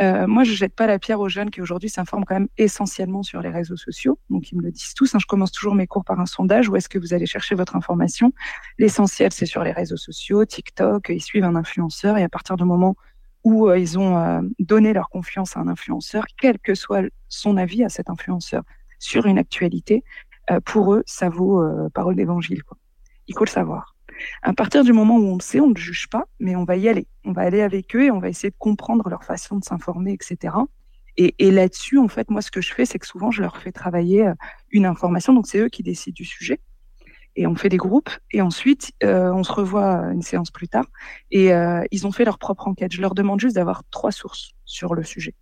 Euh, 0.00 0.28
moi, 0.28 0.44
je 0.44 0.52
jette 0.52 0.76
pas 0.76 0.86
la 0.86 1.00
pierre 1.00 1.18
aux 1.18 1.28
jeunes 1.28 1.50
qui 1.50 1.60
aujourd'hui 1.60 1.88
s'informent 1.88 2.24
quand 2.24 2.36
même 2.36 2.48
essentiellement 2.56 3.24
sur 3.24 3.42
les 3.42 3.48
réseaux 3.48 3.76
sociaux. 3.76 4.20
Donc, 4.30 4.52
ils 4.52 4.56
me 4.56 4.62
le 4.62 4.70
disent 4.70 4.94
tous. 4.94 5.12
Hein. 5.16 5.18
je 5.20 5.26
commence 5.26 5.50
toujours 5.50 5.74
mes 5.74 5.88
cours 5.88 6.04
par 6.04 6.20
un 6.20 6.26
sondage. 6.26 6.68
Où 6.68 6.76
est-ce 6.76 6.88
que 6.88 7.00
vous 7.00 7.14
allez 7.14 7.26
chercher 7.26 7.56
votre 7.56 7.74
information 7.74 8.32
L'essentiel, 8.78 9.32
c'est 9.32 9.46
sur 9.46 9.64
les 9.64 9.72
réseaux 9.72 9.96
sociaux, 9.96 10.44
TikTok. 10.44 11.08
Ils 11.08 11.20
suivent 11.20 11.42
un 11.42 11.56
influenceur 11.56 12.16
et 12.16 12.22
à 12.22 12.28
partir 12.28 12.56
du 12.56 12.62
moment 12.62 12.94
où 13.48 13.70
euh, 13.70 13.78
ils 13.78 13.98
ont 13.98 14.18
euh, 14.18 14.42
donné 14.58 14.92
leur 14.92 15.08
confiance 15.08 15.56
à 15.56 15.60
un 15.60 15.68
influenceur, 15.68 16.26
quel 16.38 16.58
que 16.58 16.74
soit 16.74 17.04
son 17.28 17.56
avis 17.56 17.82
à 17.82 17.88
cet 17.88 18.10
influenceur 18.10 18.62
sur 18.98 19.24
une 19.24 19.38
actualité, 19.38 20.04
euh, 20.50 20.60
pour 20.60 20.92
eux, 20.92 21.02
ça 21.06 21.30
vaut 21.30 21.62
parole 21.94 22.14
d'évangile. 22.14 22.60
Il 23.26 23.34
faut 23.34 23.44
le 23.44 23.50
savoir. 23.50 23.96
À 24.42 24.52
partir 24.52 24.84
du 24.84 24.92
moment 24.92 25.16
où 25.16 25.24
on 25.24 25.36
le 25.36 25.40
sait, 25.40 25.60
on 25.60 25.70
ne 25.70 25.76
juge 25.76 26.08
pas, 26.10 26.24
mais 26.40 26.56
on 26.56 26.64
va 26.64 26.76
y 26.76 26.88
aller. 26.90 27.06
On 27.24 27.32
va 27.32 27.42
aller 27.42 27.62
avec 27.62 27.96
eux 27.96 28.04
et 28.04 28.10
on 28.10 28.18
va 28.18 28.28
essayer 28.28 28.50
de 28.50 28.56
comprendre 28.58 29.08
leur 29.08 29.24
façon 29.24 29.56
de 29.56 29.64
s'informer, 29.64 30.12
etc. 30.12 30.54
Et, 31.16 31.34
et 31.38 31.50
là-dessus, 31.50 31.98
en 31.98 32.08
fait, 32.08 32.28
moi, 32.28 32.42
ce 32.42 32.50
que 32.50 32.60
je 32.60 32.74
fais, 32.74 32.84
c'est 32.84 32.98
que 32.98 33.06
souvent, 33.06 33.30
je 33.30 33.40
leur 33.40 33.56
fais 33.56 33.72
travailler 33.72 34.30
une 34.70 34.84
information. 34.84 35.32
Donc, 35.32 35.46
c'est 35.46 35.58
eux 35.58 35.68
qui 35.68 35.82
décident 35.82 36.14
du 36.14 36.24
sujet 36.24 36.60
et 37.38 37.46
on 37.46 37.54
fait 37.54 37.68
des 37.68 37.76
groupes 37.76 38.10
et 38.32 38.42
ensuite 38.42 38.90
euh, 39.04 39.32
on 39.32 39.44
se 39.44 39.52
revoit 39.52 40.10
une 40.12 40.22
séance 40.22 40.50
plus 40.50 40.66
tard 40.66 40.86
et 41.30 41.52
euh, 41.52 41.84
ils 41.92 42.04
ont 42.04 42.10
fait 42.10 42.24
leur 42.24 42.36
propre 42.36 42.66
enquête. 42.66 42.92
Je 42.92 43.00
leur 43.00 43.14
demande 43.14 43.38
juste 43.38 43.54
d'avoir 43.54 43.84
trois 43.90 44.10
sources 44.10 44.50
sur 44.64 44.94
le 44.94 45.04
sujet. 45.04 45.34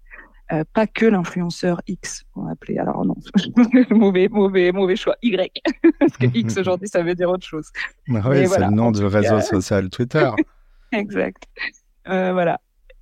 Euh, 0.53 0.63
pas 0.75 0.87
que 0.87 1.07
l'influenceur 1.07 1.81
X, 1.89 2.25
on 2.37 2.45
va 2.45 2.53
appeler. 2.53 2.77
Alors 2.77 3.05
non, 3.05 3.17
mauvais, 3.91 4.29
mauvais, 4.29 4.73
mauvais 4.73 4.95
choix. 4.95 5.17
Y, 5.23 5.51
parce 5.99 6.13
que 6.19 6.27
X 6.27 6.59
aujourd'hui, 6.59 6.87
ça 6.87 7.03
veut 7.03 7.15
dire 7.15 7.31
autre 7.31 7.47
chose. 7.47 7.71
Ah 8.15 8.29
oui, 8.29 8.47
c'est 8.47 8.61
le 8.61 8.71
nom 8.71 8.93
du 8.93 9.05
réseau 9.05 9.41
social 9.41 9.89
Twitter. 9.89 10.31
exact. 10.93 11.49
voilà. 12.05 12.61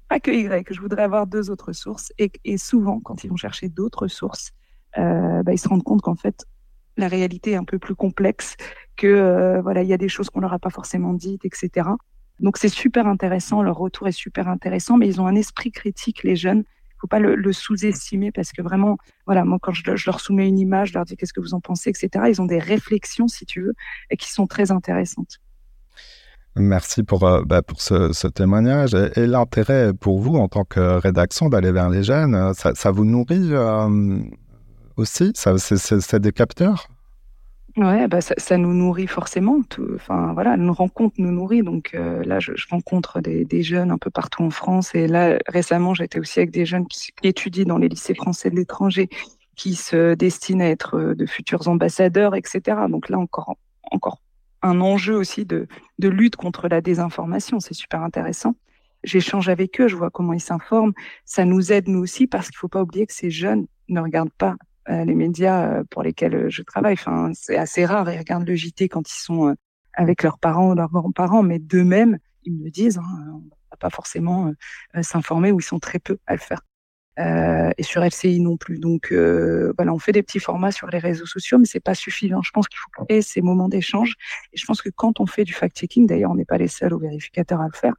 Pas 0.09 0.21
que 0.21 0.31
Y. 0.31 0.73
Je 0.73 0.81
voudrais 0.81 1.03
avoir 1.03 1.27
deux 1.27 1.51
autres 1.51 1.73
sources. 1.73 2.13
Et, 2.19 2.31
et 2.45 2.59
souvent, 2.59 3.01
quand 3.01 3.25
ils 3.25 3.29
vont 3.29 3.37
chercher 3.37 3.69
d'autres 3.69 4.07
sources, 4.07 4.53
bah, 4.97 5.53
ils 5.53 5.59
se 5.59 5.69
rendent 5.69 5.83
compte 5.83 6.01
qu'en 6.01 6.15
fait, 6.15 6.47
la 6.97 7.09
réalité 7.09 7.53
est 7.53 7.57
un 7.57 7.65
peu 7.65 7.79
plus 7.79 7.95
complexe, 7.95 8.57
que 8.97 9.07
euh, 9.07 9.61
voilà, 9.63 9.83
il 9.83 9.89
y 9.89 9.93
a 9.93 9.99
des 9.99 10.09
choses 10.09 10.31
qu'on 10.31 10.41
leur 10.41 10.53
a 10.53 10.59
pas 10.59 10.71
forcément 10.71 11.13
dites, 11.13 11.45
etc. 11.45 11.89
Donc 12.41 12.59
c'est 12.59 12.69
super 12.69 13.07
intéressant, 13.07 13.63
leur 13.63 13.77
retour 13.77 14.09
est 14.09 14.13
super 14.13 14.49
intéressant, 14.49 14.97
mais 14.97 15.07
ils 15.07 15.21
ont 15.21 15.27
un 15.27 15.35
esprit 15.35 15.71
critique, 15.71 16.23
les 16.25 16.37
jeunes. 16.37 16.65
Il 16.91 17.01
faut 17.01 17.07
pas 17.07 17.19
le, 17.19 17.53
sous-estimer 17.53 18.33
parce 18.33 18.53
que 18.53 18.63
vraiment, 18.63 18.97
voilà, 19.27 19.45
moi 19.45 19.59
quand 19.61 19.73
je, 19.73 19.83
leur 20.07 20.21
soumets 20.21 20.49
une 20.49 20.59
image, 20.59 20.89
je 20.89 20.95
leur 20.95 21.05
dis 21.05 21.17
qu'est-ce 21.17 21.35
que 21.35 21.41
vous 21.41 21.55
en 21.55 21.61
pensez, 21.61 21.91
etc. 21.91 22.09
Ils 22.29 22.41
ont 22.41 22.47
des 22.47 22.59
réflexions, 22.59 23.29
si 23.29 23.45
tu 23.45 23.61
veux, 23.61 23.75
et 24.11 24.17
qui 24.17 24.33
sont 24.33 24.47
très 24.47 24.71
intéressantes. 24.71 25.41
Merci 26.57 27.03
pour, 27.03 27.25
euh, 27.25 27.43
bah, 27.45 27.63
pour 27.63 27.83
ce, 27.83 28.29
témoignage. 28.29 28.95
Et, 29.17 29.27
l'intérêt 29.27 29.93
pour 29.93 30.21
vous 30.21 30.37
en 30.37 30.49
tant 30.49 30.65
que 30.65 30.99
rédaction 30.99 31.49
d'aller 31.49 31.73
vers 31.73 31.91
les 31.91 32.05
jeunes, 32.05 32.53
ça, 32.55 32.91
vous 32.91 33.05
nourrit 33.05 33.51
euh, 33.53 34.21
aussi 34.97 35.33
C'est 35.35 36.21
des 36.21 36.33
capteurs 36.33 36.89
Ouais, 37.77 38.07
bah 38.07 38.21
ça, 38.21 38.57
nous 38.57 38.73
nourrit 38.73 39.09
forcément. 39.09 39.59
enfin 39.97 40.33
voilà, 40.33 40.53
une 40.53 40.71
rencontre 40.71 41.17
nous 41.19 41.33
nourrit. 41.33 41.63
Donc 41.63 41.91
euh, 41.95 42.23
là, 42.23 42.39
je, 42.39 42.53
rencontre 42.71 43.21
des, 43.21 43.63
jeunes 43.63 43.91
un 43.91 43.99
peu 43.99 44.11
partout 44.11 44.45
en 44.45 44.51
France. 44.51 44.95
Et 44.95 45.09
là, 45.09 45.39
récemment, 45.49 45.93
j'étais 45.93 46.21
aussi 46.21 46.39
avec 46.39 46.53
des 46.53 46.67
jeunes 46.67 46.87
qui, 46.87 47.11
étudient 47.25 47.65
dans 47.65 47.79
les 47.79 47.89
lycées 47.89 48.15
français 48.15 48.49
de 48.51 48.55
l'étranger, 48.55 49.09
qui 49.57 49.75
se 49.75 50.15
destinent 50.15 50.63
à 50.63 50.69
être 50.69 50.97
euh, 50.97 51.15
de 51.17 51.27
futurs 51.27 51.67
ambassadeurs, 51.67 52.37
etc. 52.37 52.61
Donc 52.89 53.09
là, 53.09 53.19
encore, 53.19 53.57
encore 53.91 54.21
un 54.63 54.81
enjeu 54.81 55.17
aussi 55.17 55.45
de, 55.45 55.67
de 55.99 56.09
lutte 56.09 56.37
contre 56.37 56.69
la 56.69 56.81
désinformation. 56.81 57.59
C'est 57.59 57.75
super 57.75 58.03
intéressant. 58.03 58.55
J'échange 59.03 59.49
avec 59.49 59.81
eux, 59.81 59.89
je 59.89 59.97
vois 59.97 60.11
comment 60.11 60.33
ils 60.33 60.41
s'informent. 60.41 60.93
Ça 61.25 61.45
nous 61.45 61.73
aide 61.73 61.89
nous 61.89 62.01
aussi 62.01 62.29
parce 62.29 62.51
qu'il 62.51 62.57
faut 62.57 62.69
pas 62.69 62.83
oublier 62.83 63.07
que 63.07 63.13
ces 63.13 63.31
jeunes 63.31 63.67
ne 63.89 64.01
regardent 64.01 64.33
pas 64.33 64.55
les 64.89 65.15
médias 65.15 65.79
euh, 65.79 65.85
pour 65.91 66.03
lesquels 66.03 66.35
euh, 66.35 66.51
je 66.51 66.63
travaille. 66.63 66.95
Enfin, 66.95 67.31
c'est 67.35 67.57
assez 67.57 67.85
rare. 67.85 68.11
Ils 68.13 68.19
regardent 68.19 68.47
le 68.47 68.55
JT 68.55 68.89
quand 68.89 69.09
ils 69.09 69.21
sont 69.21 69.55
avec 69.95 70.23
leurs 70.23 70.39
parents 70.39 70.71
ou 70.71 70.75
leurs 70.75 70.91
grands-parents, 70.91 71.43
mais 71.43 71.59
d'eux-mêmes, 71.59 72.19
ils 72.45 72.55
me 72.55 72.71
disent. 72.71 72.99
Hein, 72.99 73.05
on 73.33 73.43
va 73.71 73.77
pas 73.79 73.91
forcément 73.91 74.53
s'informer 75.03 75.51
ou 75.51 75.61
ils 75.61 75.65
sont 75.65 75.81
très 75.81 75.99
peu 75.99 76.19
à 76.27 76.35
le 76.35 76.41
faire. 76.41 76.61
Euh, 77.21 77.71
et 77.79 77.85
sur 77.85 78.03
LCI 78.05 78.41
non 78.41 78.57
plus. 78.57 78.79
Donc 78.79 79.13
euh, 79.13 79.73
voilà, 79.77 79.95
on 79.95 79.99
fait 80.01 80.11
des 80.11 80.23
petits 80.23 80.41
formats 80.41 80.73
sur 80.73 80.89
les 80.89 80.99
réseaux 80.99 81.27
sociaux, 81.27 81.59
mais 81.59 81.65
c'est 81.65 81.81
pas 81.81 81.95
suffisant. 81.95 82.43
Je 82.43 82.51
pense 82.51 82.67
qu'il 82.67 82.79
faut 82.79 83.05
créer 83.05 83.23
ces 83.23 83.41
moments 83.41 83.69
d'échange. 83.69 84.15
Et 84.53 84.57
je 84.57 84.65
pense 84.67 84.83
que 84.83 84.89
quand 84.89 85.21
on 85.21 85.27
fait 85.27 85.45
du 85.45 85.53
fact-checking, 85.53 86.07
d'ailleurs, 86.07 86.33
on 86.33 86.35
n'est 86.35 86.45
pas 86.45 86.59
les 86.59 86.67
seuls 86.67 86.93
aux 86.93 86.99
vérificateurs 86.99 87.61
à 87.61 87.67
le 87.67 87.77
faire. 87.77 87.95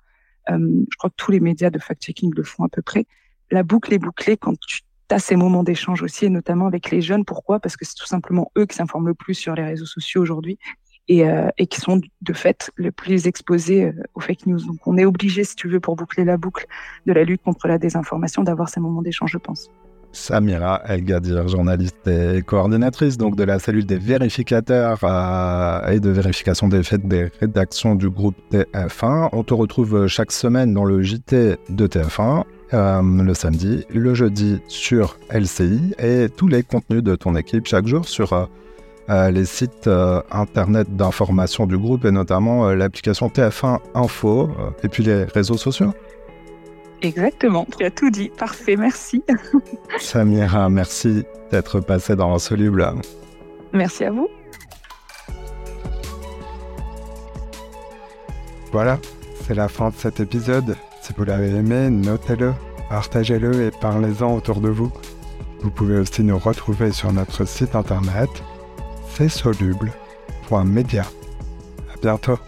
Euh, 0.49 0.57
je 0.91 0.97
crois 0.97 1.09
que 1.09 1.15
tous 1.15 1.31
les 1.31 1.39
médias 1.39 1.69
de 1.69 1.79
fact-checking 1.79 2.33
le 2.35 2.43
font 2.43 2.65
à 2.65 2.69
peu 2.69 2.81
près. 2.81 3.05
La 3.51 3.63
boucle 3.63 3.93
est 3.93 3.99
bouclée 3.99 4.35
quand 4.35 4.59
tu 4.59 4.81
as 5.11 5.19
ces 5.19 5.35
moments 5.35 5.63
d'échange 5.63 6.01
aussi, 6.01 6.25
et 6.25 6.29
notamment 6.29 6.67
avec 6.67 6.91
les 6.91 7.01
jeunes. 7.01 7.25
Pourquoi? 7.25 7.59
Parce 7.59 7.77
que 7.77 7.85
c'est 7.85 7.95
tout 7.95 8.07
simplement 8.07 8.51
eux 8.57 8.65
qui 8.65 8.75
s'informent 8.75 9.07
le 9.07 9.13
plus 9.13 9.33
sur 9.33 9.55
les 9.55 9.63
réseaux 9.63 9.85
sociaux 9.85 10.21
aujourd'hui 10.21 10.57
et, 11.07 11.27
euh, 11.29 11.49
qui 11.69 11.79
sont 11.79 12.01
de 12.21 12.33
fait 12.33 12.71
le 12.75 12.91
plus 12.91 13.27
exposés 13.27 13.85
euh, 13.85 14.03
aux 14.15 14.19
fake 14.19 14.45
news. 14.47 14.59
Donc 14.65 14.85
on 14.85 14.97
est 14.97 15.05
obligé, 15.05 15.43
si 15.43 15.55
tu 15.55 15.67
veux, 15.67 15.79
pour 15.79 15.95
boucler 15.95 16.25
la 16.25 16.37
boucle 16.37 16.65
de 17.05 17.13
la 17.13 17.23
lutte 17.23 17.43
contre 17.43 17.67
la 17.67 17.77
désinformation, 17.77 18.43
d'avoir 18.43 18.69
ces 18.69 18.79
moments 18.79 19.01
d'échange, 19.01 19.31
je 19.31 19.37
pense. 19.37 19.69
Samira 20.15 20.81
El 20.85 21.03
Gadir, 21.03 21.47
journaliste 21.47 22.07
et 22.07 22.41
coordinatrice 22.41 23.17
donc 23.17 23.35
de 23.35 23.43
la 23.43 23.59
cellule 23.59 23.85
des 23.85 23.97
vérificateurs 23.97 24.99
euh, 25.03 25.91
et 25.91 25.99
de 25.99 26.09
vérification 26.09 26.67
des 26.67 26.83
faits 26.83 27.07
des 27.07 27.29
rédactions 27.39 27.95
du 27.95 28.09
groupe 28.09 28.35
TF1. 28.51 29.29
On 29.31 29.43
te 29.43 29.53
retrouve 29.53 30.07
chaque 30.07 30.31
semaine 30.31 30.73
dans 30.73 30.85
le 30.85 31.01
JT 31.01 31.57
de 31.69 31.87
TF1 31.87 32.43
euh, 32.73 33.23
le 33.23 33.33
samedi, 33.35 33.85
le 33.93 34.15
jeudi 34.15 34.59
sur 34.67 35.17
LCI 35.31 35.93
et 35.99 36.27
tous 36.35 36.47
les 36.47 36.63
contenus 36.63 37.03
de 37.03 37.15
ton 37.15 37.35
équipe 37.35 37.67
chaque 37.67 37.85
jour 37.85 38.07
sur 38.07 38.33
euh, 38.33 38.45
euh, 39.09 39.29
les 39.29 39.45
sites 39.45 39.87
internet 40.31 40.95
d'information 40.95 41.67
du 41.67 41.77
groupe 41.77 42.05
et 42.05 42.11
notamment 42.11 42.71
l'application 42.71 43.27
TF1 43.27 43.79
Info 43.93 44.49
et 44.83 44.89
puis 44.89 45.03
les 45.03 45.25
réseaux 45.25 45.57
sociaux. 45.57 45.93
Exactement, 47.05 47.67
tu 47.77 47.85
as 47.85 47.91
tout 47.91 48.09
dit. 48.09 48.29
Parfait, 48.29 48.75
merci. 48.75 49.23
Samira, 49.99 50.69
merci 50.69 51.23
d'être 51.51 51.79
passé 51.79 52.15
dans 52.15 52.33
Insoluble. 52.33 52.83
Merci 53.73 54.05
à 54.05 54.11
vous. 54.11 54.27
Voilà, 58.71 58.97
c'est 59.45 59.53
la 59.53 59.67
fin 59.67 59.89
de 59.89 59.95
cet 59.95 60.19
épisode. 60.19 60.75
Si 61.03 61.13
vous 61.15 61.25
l'avez 61.25 61.49
aimé, 61.49 61.91
notez-le, 61.91 62.53
partagez-le 62.89 63.67
et 63.67 63.71
parlez-en 63.79 64.35
autour 64.35 64.59
de 64.59 64.69
vous. 64.69 64.91
Vous 65.61 65.69
pouvez 65.69 65.99
aussi 65.99 66.23
nous 66.23 66.39
retrouver 66.39 66.91
sur 66.91 67.13
notre 67.13 67.45
site 67.45 67.75
internet 67.75 68.29
csoluble.media. 69.15 71.03
À 71.03 71.97
bientôt. 72.01 72.39